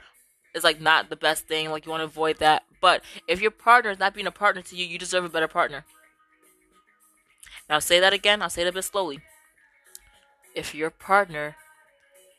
[0.55, 1.69] is like not the best thing.
[1.69, 2.63] Like you want to avoid that.
[2.81, 5.47] But if your partner is not being a partner to you, you deserve a better
[5.47, 5.85] partner.
[7.69, 8.41] Now, say that again.
[8.41, 9.21] I'll say it a bit slowly.
[10.55, 11.55] If your partner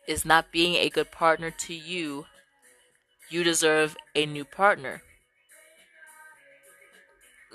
[0.06, 2.26] is not being a good partner to you,
[3.30, 5.02] you deserve a new partner.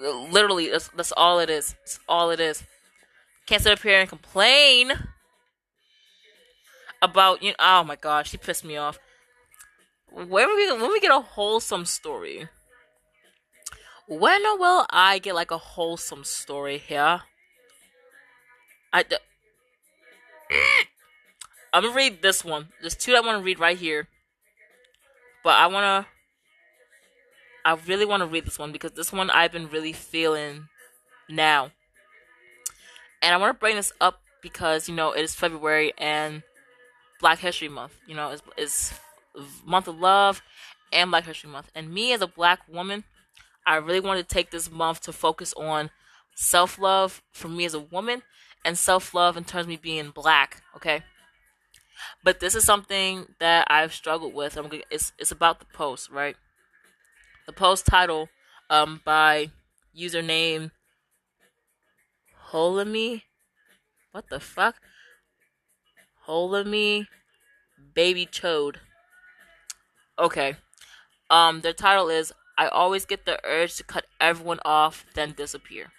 [0.02, 1.76] Literally, that's, that's all it is.
[1.82, 2.64] That's all it is.
[3.46, 4.94] Can't sit up here and complain
[7.02, 7.50] about you.
[7.50, 9.00] Know, oh my gosh, she pissed me off.
[10.12, 12.48] When we when we get a wholesome story,
[14.08, 17.22] when will I get like a wholesome story here?
[18.92, 19.04] I.
[19.04, 19.18] D-
[21.74, 22.70] I'm gonna read this one.
[22.82, 24.08] There's two I want to read right here,
[25.44, 26.08] but I wanna.
[27.64, 30.70] I really want to read this one because this one I've been really feeling
[31.30, 31.70] now,
[33.22, 36.42] and I want to bring this up because you know it is February and
[37.20, 37.94] Black History Month.
[38.08, 38.94] You know, is is
[39.66, 40.42] month of love
[40.92, 43.04] and Black History Month, and me as a black woman
[43.66, 45.92] I really wanted to take this month to focus on
[46.36, 48.24] self love for me as a woman
[48.66, 51.04] and self love in terms of me being black, okay?
[52.24, 54.56] But this is something that I've struggled with.
[54.58, 56.36] I'm gonna, it's it's about the post, right?
[57.46, 58.30] The post title
[58.70, 59.52] um by
[59.94, 60.72] username
[62.50, 63.24] Holamy.
[64.12, 64.82] What the fuck?
[66.30, 67.08] Holamy
[67.96, 68.78] Baby Chode.
[70.20, 70.56] Okay.
[71.30, 75.92] Um, their title is I always get the urge to cut everyone off, then disappear.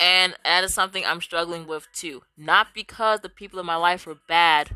[0.00, 2.22] And that is something I'm struggling with too.
[2.36, 4.70] Not because the people in my life are bad,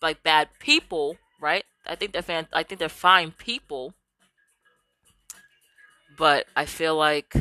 [0.00, 1.64] like bad people, right?
[1.86, 3.94] I think they're fan- I think they're fine people.
[6.16, 7.34] But I feel like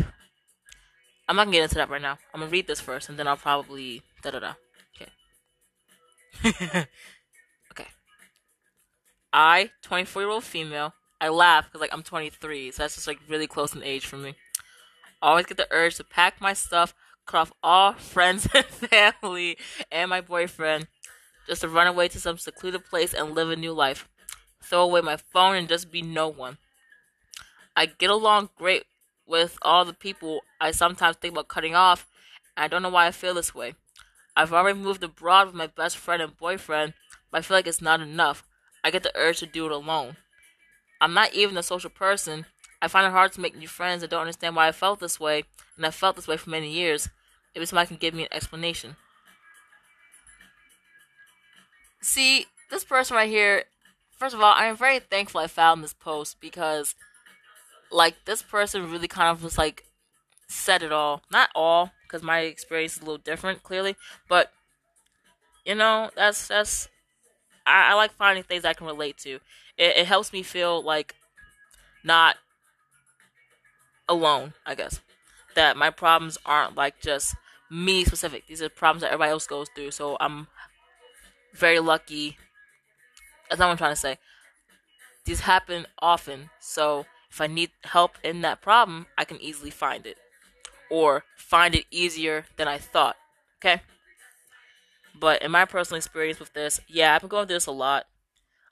[1.29, 2.17] I'm not gonna get into that right now.
[2.33, 4.53] I'm gonna read this first, and then I'll probably da da da.
[6.43, 6.63] Okay.
[7.71, 7.87] okay.
[9.31, 10.95] I, 24 year old female.
[11.21, 14.17] I laugh because like I'm 23, so that's just like really close in age for
[14.17, 14.33] me.
[15.21, 16.95] Always get the urge to pack my stuff,
[17.27, 19.57] cut off all friends and family,
[19.91, 20.87] and my boyfriend,
[21.45, 24.09] just to run away to some secluded place and live a new life.
[24.63, 26.57] Throw away my phone and just be no one.
[27.75, 28.85] I get along great
[29.29, 32.07] with all the people I sometimes think about cutting off,
[32.57, 33.75] and I don't know why I feel this way.
[34.35, 36.93] I've already moved abroad with my best friend and boyfriend,
[37.31, 38.43] but I feel like it's not enough.
[38.83, 40.17] I get the urge to do it alone.
[40.99, 42.45] I'm not even a social person.
[42.81, 44.03] I find it hard to make new friends.
[44.03, 45.43] I don't understand why I felt this way,
[45.77, 47.09] and I felt this way for many years.
[47.53, 48.95] Maybe somebody can give me an explanation.
[52.01, 53.65] See, this person right here,
[54.17, 56.95] first of all, I am very thankful I found this post because,
[57.91, 59.85] like, this person really kind of was like,
[60.47, 61.21] said it all.
[61.31, 63.95] Not all, because my experience is a little different, clearly,
[64.27, 64.51] but,
[65.65, 66.87] you know, that's, that's,
[67.65, 69.35] I, I like finding things I can relate to.
[69.77, 71.15] It, it helps me feel like
[72.03, 72.37] not
[74.07, 74.99] alone, I guess.
[75.55, 77.35] That my problems aren't like just
[77.69, 78.47] me specific.
[78.47, 79.91] These are problems that everybody else goes through.
[79.91, 80.47] So I'm
[81.53, 82.37] very lucky.
[83.49, 84.17] That's not what I'm trying to say.
[85.25, 86.49] These happen often.
[86.59, 90.17] So if I need help in that problem, I can easily find it.
[90.89, 93.15] Or find it easier than I thought.
[93.59, 93.81] Okay?
[95.19, 98.05] But in my personal experience with this, yeah, I've been going through this a lot.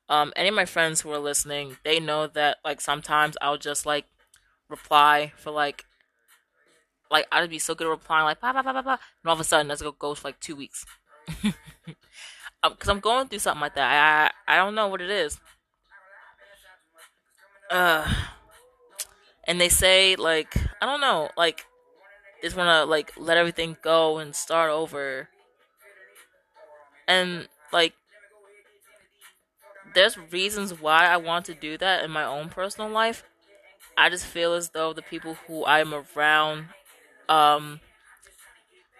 [0.10, 3.86] Um, any of my friends who are listening, they know that like sometimes I'll just
[3.86, 4.06] like
[4.70, 5.86] reply for like
[7.12, 9.34] like I'd be so good at replying like blah blah blah blah blah, and all
[9.34, 10.86] of a sudden that's gonna go for like two weeks.
[11.26, 11.54] Because
[12.64, 14.32] um, I'm going through something like that.
[14.48, 15.40] I, I I don't know what it is.
[17.70, 18.10] Uh,
[19.48, 21.66] and they say like I don't know like
[22.42, 25.30] they just wanna like let everything go and start over.
[27.08, 27.94] And like
[29.94, 33.24] there's reasons why I want to do that in my own personal life.
[33.98, 36.68] I just feel as though the people who I'm around,
[37.30, 37.82] um,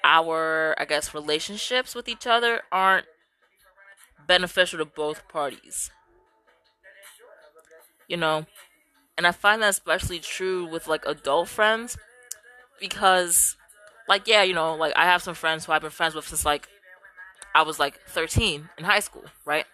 [0.04, 3.06] our, I guess, relationships with each other aren't
[4.28, 5.90] beneficial to both parties.
[8.08, 8.46] You know?
[9.18, 11.98] And I find that especially true with, like, adult friends.
[12.80, 13.56] Because,
[14.08, 16.46] like, yeah, you know, like, I have some friends who I've been friends with since,
[16.46, 16.68] like,
[17.56, 19.66] I was, like, 13 in high school, right?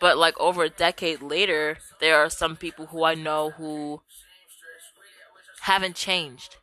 [0.00, 4.00] But like over a decade later, there are some people who I know who
[5.60, 6.56] haven't changed,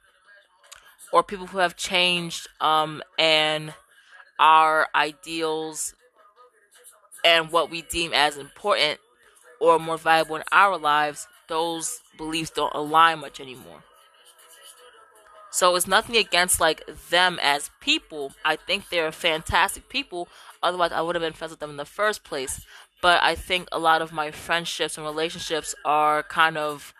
[1.13, 3.75] or people who have changed, um, and
[4.39, 5.93] our ideals
[7.23, 8.99] and what we deem as important
[9.59, 13.83] or more valuable in our lives, those beliefs don't align much anymore.
[15.49, 18.33] So it's nothing against like them as people.
[18.45, 20.27] I think they're fantastic people.
[20.61, 22.65] Otherwise, I would have been friends with them in the first place
[23.01, 26.93] but I think a lot of my friendships and relationships are kind of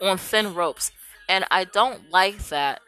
[0.00, 0.92] on thin ropes.
[1.28, 2.80] And I don't like that.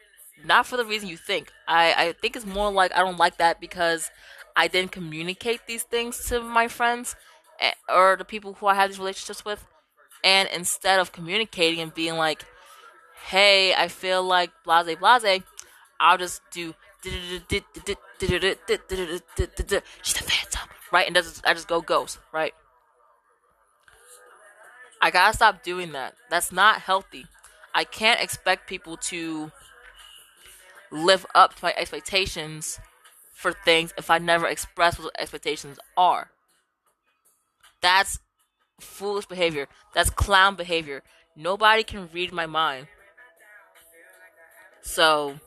[0.44, 1.50] Not for the reason you think.
[1.66, 4.10] I, I think it's more like I don't like that because
[4.54, 7.16] I didn't communicate these things to my friends
[7.88, 9.66] or the people who I have these relationships with.
[10.24, 12.44] And instead of communicating and being like,
[13.28, 15.42] hey, I feel like blase blase,
[16.00, 17.40] I'll just do she's
[20.14, 21.06] the phantom right?
[21.06, 22.54] And I just go ghost, right?
[25.00, 26.14] I gotta stop doing that.
[26.30, 27.26] That's not healthy.
[27.74, 29.52] I can't expect people to
[30.90, 32.80] live up to my expectations
[33.32, 36.30] for things if I never express what expectations are.
[37.80, 38.18] That's
[38.80, 39.68] foolish behavior.
[39.94, 41.02] That's clown behavior.
[41.36, 42.88] Nobody can read my mind.
[44.82, 45.38] So,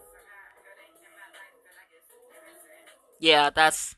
[3.19, 3.95] yeah, that's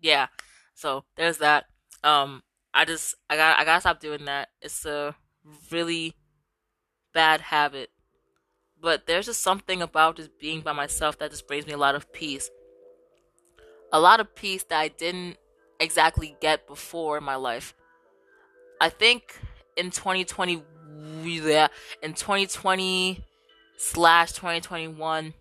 [0.00, 0.28] yeah.
[0.74, 1.66] So there's that.
[2.02, 4.48] Um, I just I got I gotta stop doing that.
[4.60, 5.14] It's a
[5.70, 6.14] really
[7.12, 7.90] bad habit.
[8.80, 11.94] But there's just something about just being by myself that just brings me a lot
[11.94, 12.50] of peace.
[13.92, 15.36] A lot of peace that I didn't
[15.80, 17.74] exactly get before in my life.
[18.80, 19.38] I think
[19.76, 20.62] in 2020,
[21.24, 21.68] yeah,
[22.02, 23.24] in 2020
[23.76, 25.34] slash 2021,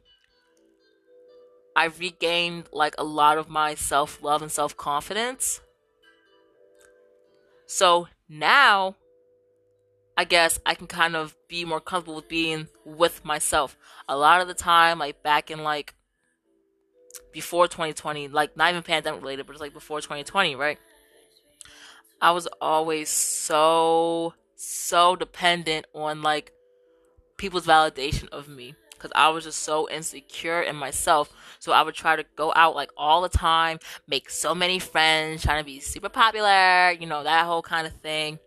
[1.75, 5.61] I regained like a lot of my self love and self confidence.
[7.65, 8.95] So now,
[10.17, 13.77] I guess I can kind of be more comfortable with being with myself.
[14.09, 15.93] A lot of the time, like back in like
[17.31, 20.77] before 2020, like not even pandemic related, but it's like before 2020, right?
[22.21, 26.51] I was always so, so dependent on like
[27.37, 31.31] people's validation of me because I was just so insecure in myself.
[31.59, 35.43] So I would try to go out like all the time, make so many friends,
[35.43, 38.39] trying to be super popular, you know, that whole kind of thing.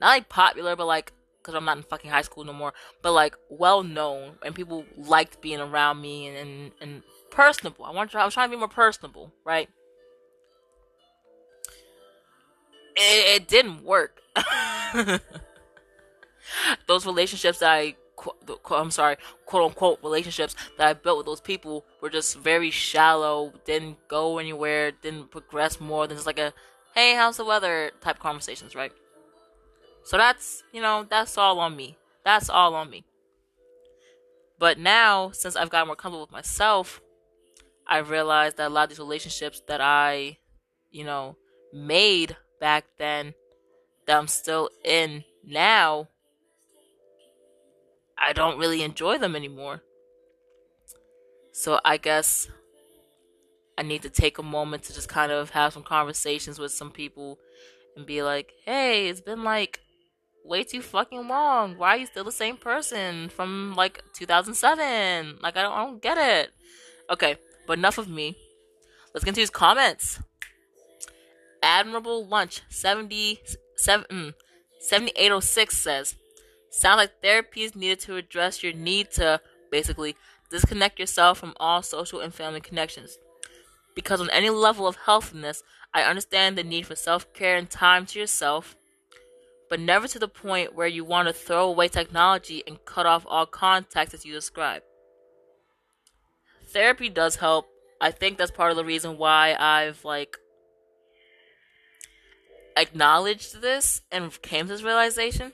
[0.00, 2.72] Not like popular, but like, because I'm not in fucking high school no more,
[3.02, 7.84] but like well known and people liked being around me and, and, and personable.
[7.84, 9.68] I want to, I was trying to be more personable, right?
[12.96, 14.20] It, it didn't work.
[16.86, 17.96] Those relationships that I
[18.70, 19.16] I'm sorry,
[19.46, 24.38] quote unquote relationships that I built with those people were just very shallow, didn't go
[24.38, 26.52] anywhere, didn't progress more than just like a,
[26.94, 28.92] hey, how's the weather type conversations, right?
[30.02, 31.96] So that's, you know, that's all on me.
[32.24, 33.04] That's all on me.
[34.58, 37.00] But now, since I've gotten more comfortable with myself,
[37.88, 40.38] I realized that a lot of these relationships that I,
[40.90, 41.36] you know,
[41.72, 43.34] made back then,
[44.06, 46.08] that I'm still in now,
[48.18, 49.82] I don't really enjoy them anymore.
[51.52, 52.48] So I guess
[53.78, 56.90] I need to take a moment to just kind of have some conversations with some
[56.90, 57.38] people
[57.96, 59.80] and be like, hey, it's been like
[60.44, 61.78] way too fucking long.
[61.78, 65.38] Why are you still the same person from like 2007?
[65.40, 66.50] Like, I don't, I don't get it.
[67.10, 67.36] Okay,
[67.68, 68.36] but enough of me.
[69.14, 70.20] Let's get into these comments.
[71.62, 74.34] Admirable Lunch 77, mm,
[74.80, 76.16] 7806 says,
[76.70, 79.40] Sound like therapy is needed to address your need to
[79.70, 80.16] basically
[80.50, 83.18] disconnect yourself from all social and family connections.
[83.94, 85.62] Because on any level of healthiness,
[85.92, 88.76] I understand the need for self care and time to yourself,
[89.68, 93.26] but never to the point where you want to throw away technology and cut off
[93.28, 94.82] all contact as you describe.
[96.68, 97.68] Therapy does help.
[98.00, 100.36] I think that's part of the reason why I've like
[102.76, 105.52] acknowledged this and came to this realization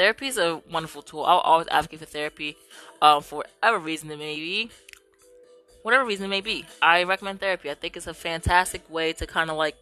[0.00, 1.24] therapy is a wonderful tool.
[1.24, 2.56] I'll always advocate for therapy
[3.02, 4.70] um, for whatever reason it may be.
[5.82, 6.64] Whatever reason it may be.
[6.80, 7.70] I recommend therapy.
[7.70, 9.76] I think it's a fantastic way to kind of like,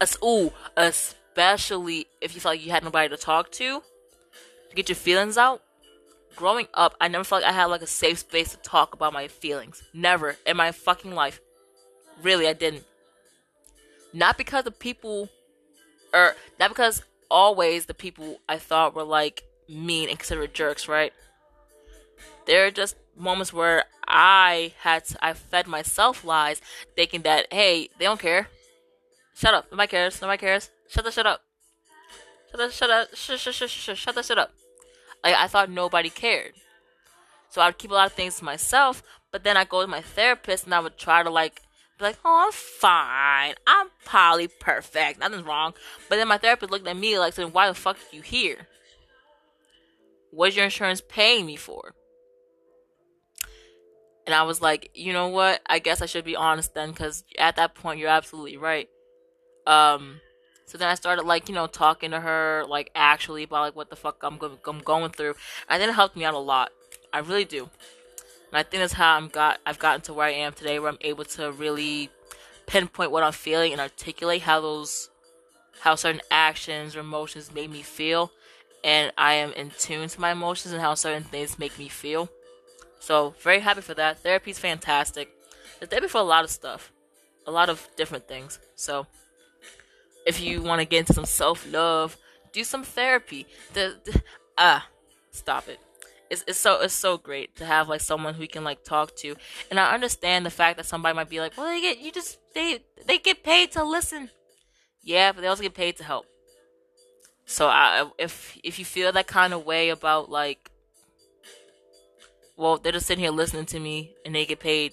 [0.00, 3.82] us, ooh, especially if you feel like you had nobody to talk to,
[4.68, 5.62] to get your feelings out.
[6.36, 9.12] Growing up, I never felt like I had like a safe space to talk about
[9.12, 9.82] my feelings.
[9.92, 11.40] Never in my fucking life.
[12.22, 12.84] Really, I didn't.
[14.12, 15.28] Not because the people,
[16.12, 21.12] or not because always the people I thought were like mean and considered jerks, right?
[22.46, 26.60] There are just moments where I had to, I fed myself lies,
[26.96, 28.48] thinking that hey, they don't care.
[29.34, 29.66] Shut up.
[29.70, 30.20] Nobody cares.
[30.20, 30.70] Nobody cares.
[30.88, 31.40] Shut the shut up.
[32.50, 33.08] Shut the shut up.
[33.14, 34.52] Shut shut shut shut shut the shut up.
[35.24, 36.52] Like I thought nobody cared.
[37.48, 40.00] So I'd keep a lot of things to myself, but then I go to my
[40.00, 41.60] therapist and I would try to like
[41.98, 43.54] be like, oh, I'm fine.
[43.66, 45.20] I'm probably perfect.
[45.20, 45.74] Nothing's wrong.
[46.08, 48.68] But then my therapist looked at me like, saying, why the fuck are you here?
[50.30, 51.94] What's your insurance paying me for?
[54.26, 55.60] And I was like, you know what?
[55.66, 58.88] I guess I should be honest then, because at that point, you're absolutely right.
[59.66, 60.20] Um,
[60.72, 63.90] so then I started like, you know, talking to her like actually about like what
[63.90, 65.34] the fuck I'm, go- I'm going through.
[65.68, 66.72] And then it helped me out a lot.
[67.12, 67.64] I really do.
[67.64, 70.88] And I think that's how I'm got I've gotten to where I am today, where
[70.88, 72.08] I'm able to really
[72.64, 75.10] pinpoint what I'm feeling and articulate how those
[75.80, 78.32] how certain actions or emotions made me feel
[78.82, 82.30] and I am in tune to my emotions and how certain things make me feel.
[82.98, 84.20] So very happy for that.
[84.20, 85.28] Therapy is fantastic.
[85.82, 86.90] It's therapy for a lot of stuff,
[87.46, 88.58] a lot of different things.
[88.74, 89.06] So
[90.26, 92.16] if you want to get into some self love,
[92.52, 93.46] do some therapy.
[93.72, 94.22] The, the
[94.56, 94.86] ah,
[95.30, 95.80] stop it.
[96.30, 99.14] It's, it's so it's so great to have like someone who you can like talk
[99.16, 99.36] to,
[99.70, 102.38] and I understand the fact that somebody might be like, well, they get you just
[102.54, 104.30] they they get paid to listen.
[105.02, 106.26] Yeah, but they also get paid to help.
[107.44, 110.70] So I, if if you feel that kind of way about like,
[112.56, 114.92] well, they're just sitting here listening to me and they get paid.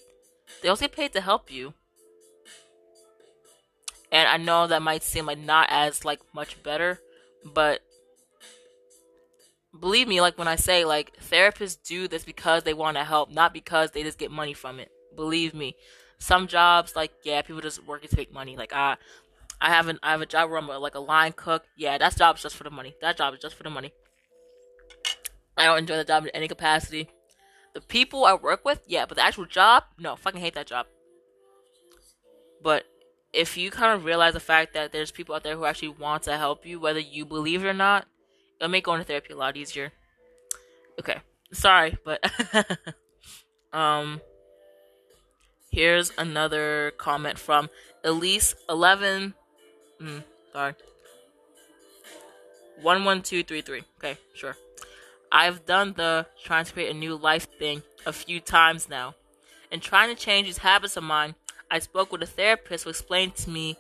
[0.62, 1.74] They also get paid to help you.
[4.12, 7.00] And I know that might seem like not as like much better,
[7.46, 7.82] but
[9.78, 13.32] believe me, like when I say like therapists do this because they want to help,
[13.32, 14.90] not because they just get money from it.
[15.16, 15.76] Believe me,
[16.18, 18.58] some jobs like yeah, people just working to make money.
[18.58, 18.98] Like I,
[19.62, 21.66] I have an I have a job where I'm like a line cook.
[21.78, 22.96] Yeah, that job's just for the money.
[23.02, 23.94] That job is just for the money.
[25.58, 27.10] I don't enjoy the job in any capacity.
[27.74, 30.88] The people I work with, yeah, but the actual job, no, fucking hate that job.
[32.64, 32.86] But
[33.34, 36.24] if you kind of realize the fact that there's people out there who actually want
[36.24, 38.08] to help you, whether you believe it or not,
[38.60, 39.92] it'll make going to therapy a lot easier.
[41.00, 41.18] Okay,
[41.52, 42.24] sorry, but
[43.74, 44.22] um,
[45.72, 47.70] here's another comment from
[48.04, 49.34] Elise eleven
[50.02, 50.24] Mm,
[50.54, 50.74] sorry.
[52.82, 53.84] 11233.
[53.98, 54.56] Okay, sure.
[55.32, 59.16] I've done the trying to create a new life thing a few times now.
[59.72, 61.36] And trying to change these habits of mine,
[61.72, 63.78] I spoke with a therapist who explained to me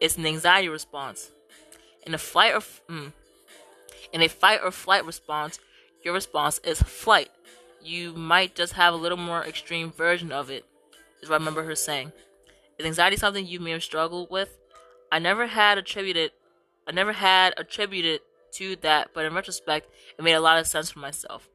[0.00, 1.30] it's an anxiety response.
[2.06, 3.12] In a flight or mm,
[4.12, 5.58] in a fight or flight response,
[6.04, 7.30] your response is flight.
[7.82, 10.64] You might just have a little more extreme version of it,
[11.22, 12.12] is what I remember her saying.
[12.78, 14.56] Is anxiety something you may have struggled with?
[15.10, 16.32] I never had attributed
[16.86, 18.20] I never had attributed
[18.52, 21.48] to that, but in retrospect, it made a lot of sense for myself.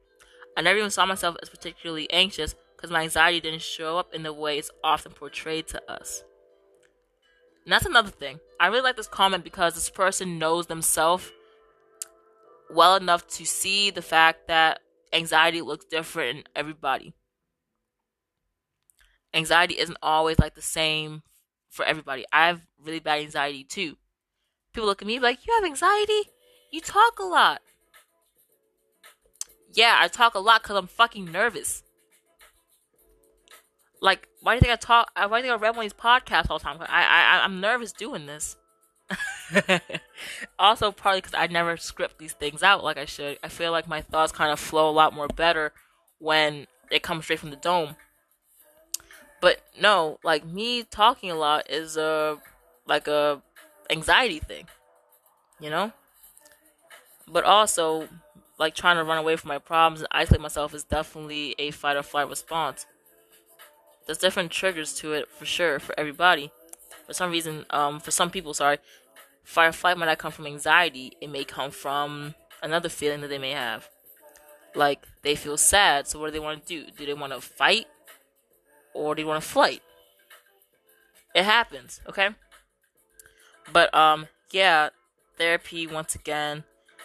[0.56, 4.24] I never even saw myself as particularly anxious because my anxiety didn't show up in
[4.24, 6.24] the way it's often portrayed to us.
[7.64, 8.40] And that's another thing.
[8.58, 11.30] I really like this comment because this person knows themselves
[12.74, 14.80] well enough to see the fact that
[15.12, 17.14] anxiety looks different in everybody.
[19.32, 21.22] Anxiety isn't always like the same
[21.70, 22.24] for everybody.
[22.32, 23.96] I have really bad anxiety too.
[24.72, 26.30] People look at me like, You have anxiety?
[26.72, 27.60] You talk a lot.
[29.72, 31.84] Yeah, I talk a lot because I'm fucking nervous.
[34.02, 35.12] Like, why do you think I talk?
[35.14, 36.78] Uh, why do you think I of these podcasts all the time?
[36.80, 38.56] I, I, I'm nervous doing this.
[40.58, 43.38] also, probably because I never script these things out like I should.
[43.44, 45.72] I feel like my thoughts kind of flow a lot more better
[46.18, 47.94] when they come straight from the dome.
[49.40, 52.38] But no, like me talking a lot is a
[52.88, 53.40] like a
[53.88, 54.66] anxiety thing,
[55.60, 55.92] you know.
[57.28, 58.08] But also,
[58.58, 61.96] like trying to run away from my problems and isolate myself is definitely a fight
[61.96, 62.84] or flight response
[64.06, 66.50] there's different triggers to it for sure for everybody.
[67.06, 68.78] For some reason, um, for some people, sorry,
[69.44, 71.12] fight or flight might not come from anxiety.
[71.20, 73.88] It may come from another feeling that they may have.
[74.74, 76.90] Like they feel sad, so what do they want to do?
[76.96, 77.86] Do they want to fight,
[78.94, 79.82] or do they want to flight?
[81.34, 82.30] It happens, okay.
[83.72, 84.90] But um, yeah,
[85.36, 86.64] therapy once again,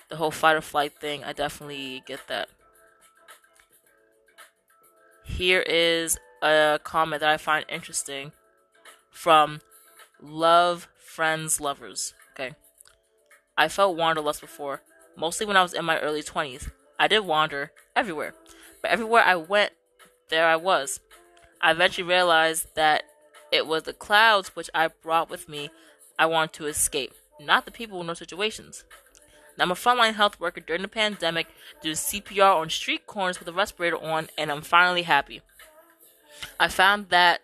[0.10, 1.24] the whole fight or flight thing.
[1.24, 2.50] I definitely get that.
[5.26, 8.32] Here is a comment that I find interesting
[9.12, 9.62] from
[10.22, 12.14] Love Friends Lovers.
[12.34, 12.56] Okay.
[13.58, 14.82] I felt wanderlust before,
[15.18, 16.70] mostly when I was in my early 20s.
[17.00, 18.34] I did wander everywhere,
[18.82, 19.72] but everywhere I went,
[20.30, 21.00] there I was.
[21.62, 23.04] I eventually realized that
[23.52, 25.70] it was the clouds which I brought with me
[26.20, 28.84] I wanted to escape, not the people nor situations.
[29.58, 31.48] Now, I'm a frontline health worker during the pandemic,
[31.82, 35.42] doing CPR on street corners with a respirator on, and I'm finally happy.
[36.60, 37.42] I found that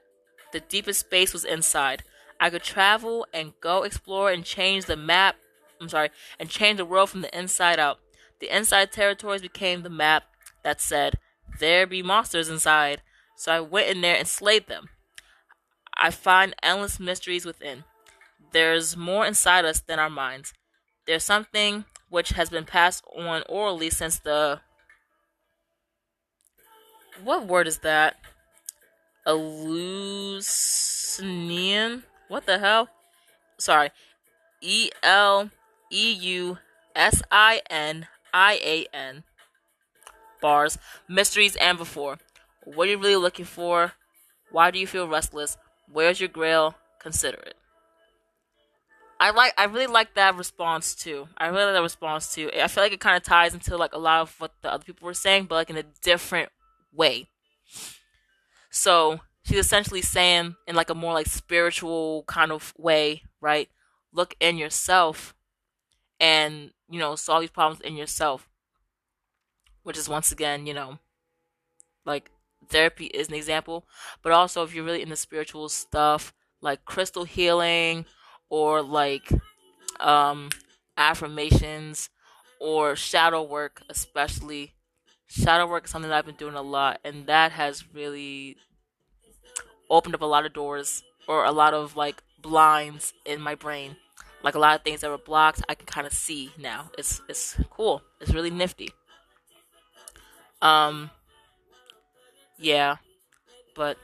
[0.51, 2.03] the deepest space was inside.
[2.39, 5.35] I could travel and go explore and change the map.
[5.79, 7.99] I'm sorry, and change the world from the inside out.
[8.39, 10.23] The inside territories became the map
[10.63, 11.17] that said,
[11.59, 13.01] There be monsters inside.
[13.35, 14.89] So I went in there and slayed them.
[15.97, 17.83] I find endless mysteries within.
[18.51, 20.53] There's more inside us than our minds.
[21.07, 24.61] There's something which has been passed on orally since the.
[27.23, 28.17] What word is that?
[29.25, 30.43] Eleusinian.
[32.27, 32.89] What the hell?
[33.57, 33.89] Sorry.
[34.61, 35.49] E L
[35.91, 36.57] E U
[36.95, 39.23] S I N I A N.
[40.41, 42.17] Bars, mysteries, and before.
[42.65, 43.93] What are you really looking for?
[44.51, 45.57] Why do you feel restless?
[45.91, 46.75] Where's your grail?
[46.99, 47.55] Consider it.
[49.19, 49.53] I like.
[49.57, 51.29] I really like that response too.
[51.37, 52.49] I really like that response too.
[52.53, 54.83] I feel like it kind of ties into like a lot of what the other
[54.83, 56.49] people were saying, but like in a different
[56.93, 57.29] way.
[58.73, 63.69] So she's essentially saying in like a more like spiritual kind of way, right?
[64.11, 65.35] Look in yourself
[66.19, 68.49] and, you know, solve these problems in yourself.
[69.83, 70.97] Which is once again, you know,
[72.05, 72.31] like
[72.69, 73.85] therapy is an example,
[74.21, 78.05] but also if you're really into spiritual stuff like crystal healing
[78.49, 79.29] or like
[79.99, 80.49] um
[80.97, 82.09] affirmations
[82.59, 84.73] or shadow work especially
[85.33, 88.57] shadow work is something that I've been doing a lot, and that has really
[89.89, 93.97] opened up a lot of doors or a lot of like blinds in my brain.
[94.43, 96.91] Like a lot of things that were blocked, I can kind of see now.
[96.97, 98.01] It's it's cool.
[98.19, 98.89] It's really nifty.
[100.61, 101.09] Um,
[102.57, 102.97] yeah,
[103.75, 103.97] but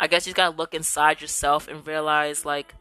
[0.00, 2.74] I guess you gotta look inside yourself and realize like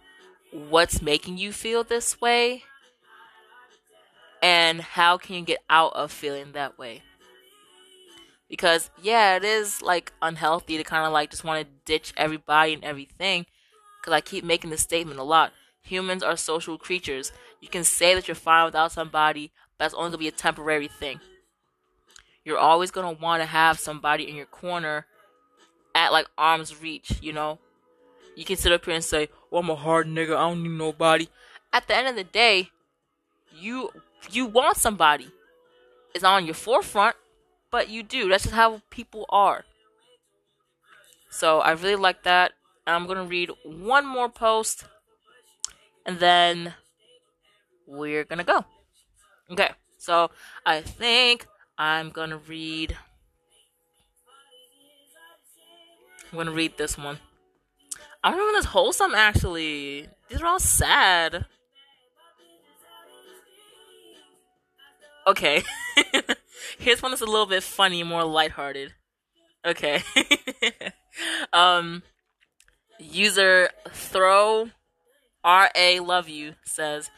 [0.52, 2.64] what's making you feel this way
[4.42, 7.02] and how can you get out of feeling that way
[8.50, 12.74] because yeah it is like unhealthy to kind of like just want to ditch everybody
[12.74, 13.46] and everything
[14.00, 15.52] because i keep making this statement a lot.
[15.84, 17.32] Humans are social creatures.
[17.62, 20.88] You can say that you're fine without somebody but that's only to be a temporary
[20.88, 21.20] thing.
[22.44, 25.06] You're always going to want to have somebody in your corner
[25.96, 27.60] at like arm's reach you know?
[28.36, 30.78] You can sit up here and say well i'm a hard nigga i don't need
[30.78, 31.28] nobody.
[31.74, 32.70] At the end of the day
[33.60, 33.92] you
[34.32, 35.28] you want somebody.
[36.14, 37.16] Is on your forefront,
[37.72, 38.30] but you do.
[38.30, 39.66] That's just how people are.
[41.30, 42.54] So I really like that.
[42.86, 44.86] I'm going to read one more post
[46.06, 46.74] and then
[47.86, 48.66] we're going to go.
[49.52, 49.72] Okay.
[49.98, 50.32] So
[50.66, 51.48] I think
[51.78, 52.98] I'm going to read
[56.32, 57.20] I'm going to read this one.
[58.24, 60.08] I don't know when this wholesome actually.
[60.30, 61.46] These are all sad.
[65.28, 65.64] Okay.
[66.80, 68.94] Here's one that's a little bit funny, more lighthearted.
[69.66, 70.02] Okay.
[71.54, 72.04] um
[73.00, 74.70] user throw
[75.44, 77.10] R A love you says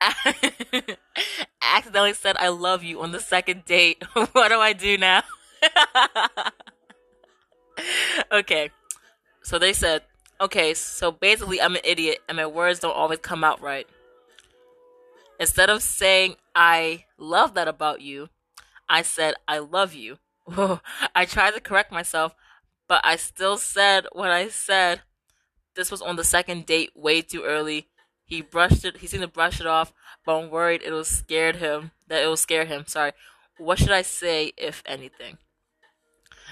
[1.62, 4.02] accidentally said I love you on the second date.
[4.12, 5.22] what do I do now?
[8.32, 8.70] okay.
[9.42, 10.02] So they said,
[10.40, 13.86] okay, so basically I'm an idiot and my words don't always come out right.
[15.40, 18.28] Instead of saying I love that about you,
[18.88, 20.18] I said I love you.
[21.14, 22.34] I tried to correct myself,
[22.88, 25.02] but I still said what I said.
[25.74, 27.88] This was on the second date way too early.
[28.24, 28.98] He brushed it.
[28.98, 29.92] He seemed to brush it off,
[30.24, 31.92] but I'm worried it will scared him.
[32.08, 32.84] That it will scare him.
[32.86, 33.12] Sorry.
[33.58, 35.38] What should I say, if anything?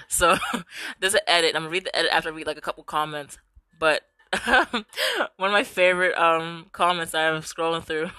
[0.09, 0.37] So
[1.01, 1.55] there's an edit.
[1.55, 3.39] I'm gonna read the edit after I read like a couple comments.
[3.79, 4.03] But
[4.45, 4.85] one
[5.39, 8.11] of my favorite um comments I'm scrolling through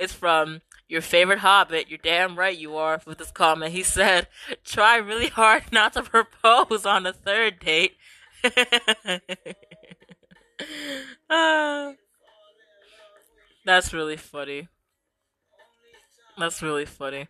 [0.00, 1.88] it's from your favorite hobbit.
[1.88, 3.72] You're damn right you are with this comment.
[3.72, 4.28] He said,
[4.64, 7.96] "Try really hard not to propose on the third date."
[11.30, 11.92] uh,
[13.64, 14.68] that's really funny.
[16.38, 17.28] That's really funny.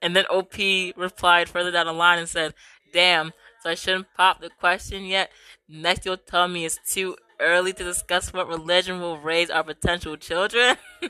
[0.00, 0.54] And then OP
[0.96, 2.54] replied further down the line and said,
[2.92, 5.30] Damn, so I shouldn't pop the question yet.
[5.68, 10.16] Next, you'll tell me it's too early to discuss what religion will raise our potential
[10.16, 10.76] children.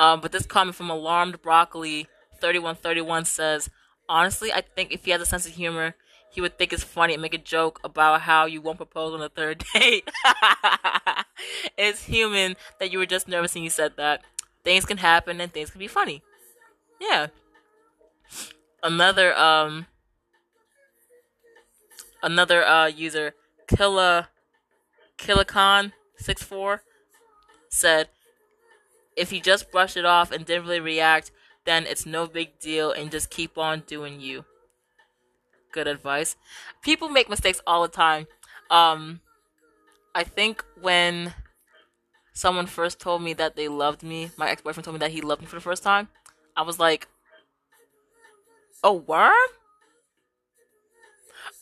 [0.00, 2.08] um, but this comment from Alarmed Broccoli
[2.40, 3.68] 3131 says,
[4.08, 5.94] Honestly, I think if he has a sense of humor,
[6.32, 9.20] he would think it's funny and make a joke about how you won't propose on
[9.20, 10.08] the third date.
[11.76, 14.22] it's human that you were just nervous and you said that
[14.64, 16.22] things can happen and things can be funny.
[16.98, 17.26] Yeah.
[18.82, 19.84] Another um
[22.22, 23.34] another uh user
[23.68, 24.30] Killa
[25.18, 26.82] Killacon six four
[27.68, 28.08] said
[29.20, 31.30] if you just brush it off and didn't really react,
[31.66, 34.44] then it's no big deal and just keep on doing you.
[35.72, 36.36] Good advice.
[36.82, 38.26] People make mistakes all the time.
[38.70, 39.20] Um
[40.14, 41.34] I think when
[42.32, 45.20] someone first told me that they loved me, my ex boyfriend told me that he
[45.20, 46.08] loved me for the first time,
[46.56, 47.08] I was like,
[48.82, 49.32] a worm?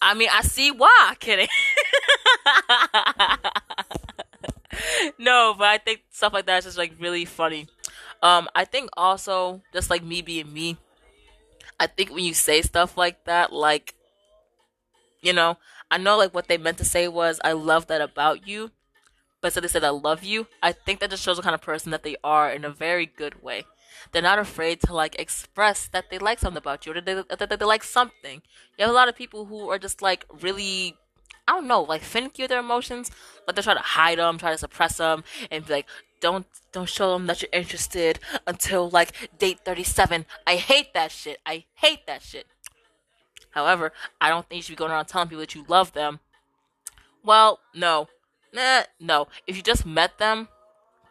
[0.00, 1.14] I mean, I see why.
[1.18, 1.48] Kidding.
[5.18, 7.66] no, but I think stuff like that is just like really funny.
[8.22, 10.76] Um, I think also just like me being me,
[11.78, 13.94] I think when you say stuff like that, like,
[15.22, 15.58] you know,
[15.90, 18.72] I know like what they meant to say was, I love that about you
[19.40, 20.46] but so they said I love you.
[20.62, 23.06] I think that just shows the kind of person that they are in a very
[23.06, 23.64] good way.
[24.12, 27.14] They're not afraid to like express that they like something about you or that they,
[27.14, 28.42] that they, they like something.
[28.76, 30.96] You have a lot of people who are just like really
[31.48, 33.10] I don't know, like finicky with their emotions,
[33.46, 35.86] but they try to hide them, try to suppress them, and be like,
[36.20, 40.26] don't don't show them that you're interested until like date 37.
[40.46, 41.38] I hate that shit.
[41.46, 42.46] I hate that shit.
[43.50, 46.20] However, I don't think you should be going around telling people that you love them.
[47.24, 48.08] Well, no,
[48.52, 49.28] Nah, no.
[49.46, 50.48] If you just met them,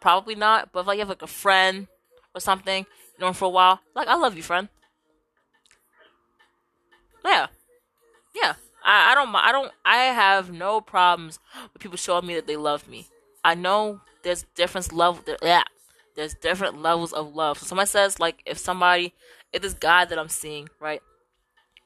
[0.00, 0.72] probably not.
[0.72, 1.86] But if like you have like a friend
[2.34, 2.86] or something,
[3.18, 4.68] you know for a while, like I love you, friend.
[7.24, 7.48] Yeah,
[8.34, 8.54] yeah.
[8.88, 11.38] I, I don't I don't I have no problems
[11.72, 13.06] with people showing me that they love me.
[13.44, 15.64] I know there's different level there, yeah.
[16.16, 17.58] There's different levels of love.
[17.58, 19.12] So somebody says like if somebody
[19.52, 21.02] if this guy that I'm seeing, right?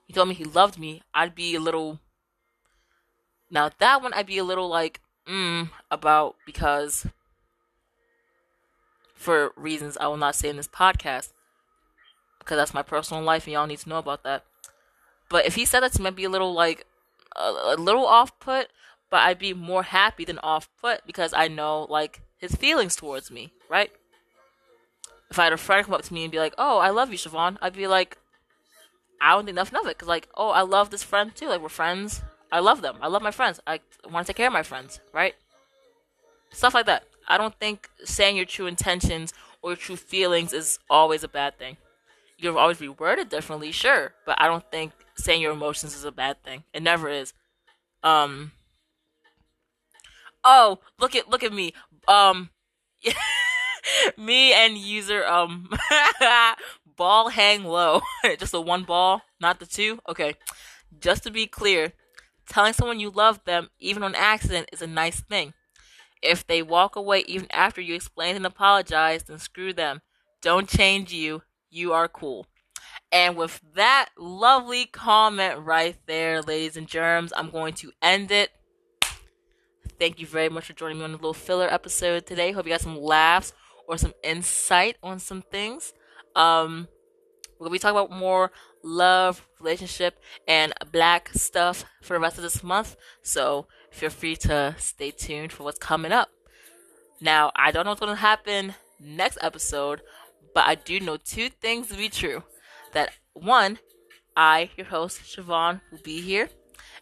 [0.06, 1.98] He told me he loved me, I'd be a little
[3.50, 7.06] now that one I'd be a little like mm about because
[9.14, 11.32] for reasons I will not say in this podcast
[12.38, 14.44] because that's my personal life and y'all need to know about that.
[15.28, 16.86] But if he said that to me, I'd be a little like
[17.36, 18.68] a, a little off put,
[19.10, 23.30] but I'd be more happy than off put because I know like his feelings towards
[23.30, 23.90] me, right?
[25.30, 27.10] If I had a friend come up to me and be like, "Oh, I love
[27.10, 28.18] you, Siobhan," I'd be like,
[29.20, 31.48] "I don't think nothing of it," because like, "Oh, I love this friend too.
[31.48, 32.22] Like we're friends.
[32.50, 32.96] I love them.
[33.00, 33.60] I love my friends.
[33.66, 33.80] I
[34.10, 35.34] want to take care of my friends, right?
[36.50, 37.04] Stuff like that.
[37.26, 41.58] I don't think saying your true intentions or your true feelings is always a bad
[41.58, 41.78] thing.
[42.38, 46.04] You can always be worded differently, sure, but I don't think saying your emotions is
[46.04, 46.64] a bad thing.
[46.72, 47.32] It never is.
[48.02, 48.52] Um.
[50.44, 51.72] Oh, look at look at me.
[52.08, 52.50] Um.
[54.16, 55.68] me and user um
[56.96, 58.00] ball hang low.
[58.38, 60.00] Just the one ball, not the two.
[60.08, 60.34] Okay.
[61.00, 61.92] Just to be clear,
[62.48, 65.54] telling someone you love them, even on accident, is a nice thing.
[66.22, 70.02] If they walk away even after you explain and apologize, then screw them.
[70.40, 71.42] Don't change you.
[71.72, 72.46] You are cool.
[73.10, 78.50] And with that lovely comment right there, ladies and germs, I'm going to end it.
[79.98, 82.52] Thank you very much for joining me on a little filler episode today.
[82.52, 83.54] Hope you got some laughs
[83.88, 85.94] or some insight on some things.
[86.36, 86.88] Um,
[87.58, 88.52] we're gonna be talking about more
[88.84, 92.96] love, relationship, and black stuff for the rest of this month.
[93.22, 96.28] So feel free to stay tuned for what's coming up.
[97.18, 100.02] Now, I don't know what's gonna happen next episode,
[100.54, 102.42] but I do know two things to be true.
[102.92, 103.78] That one,
[104.36, 106.48] I, your host, Siobhan, will be here.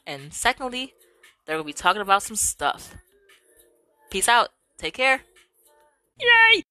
[0.07, 0.94] And secondly,
[1.44, 2.94] they're gonna be talking about some stuff.
[4.11, 4.48] Peace out.
[4.78, 5.20] Take care.
[6.18, 6.64] Yay!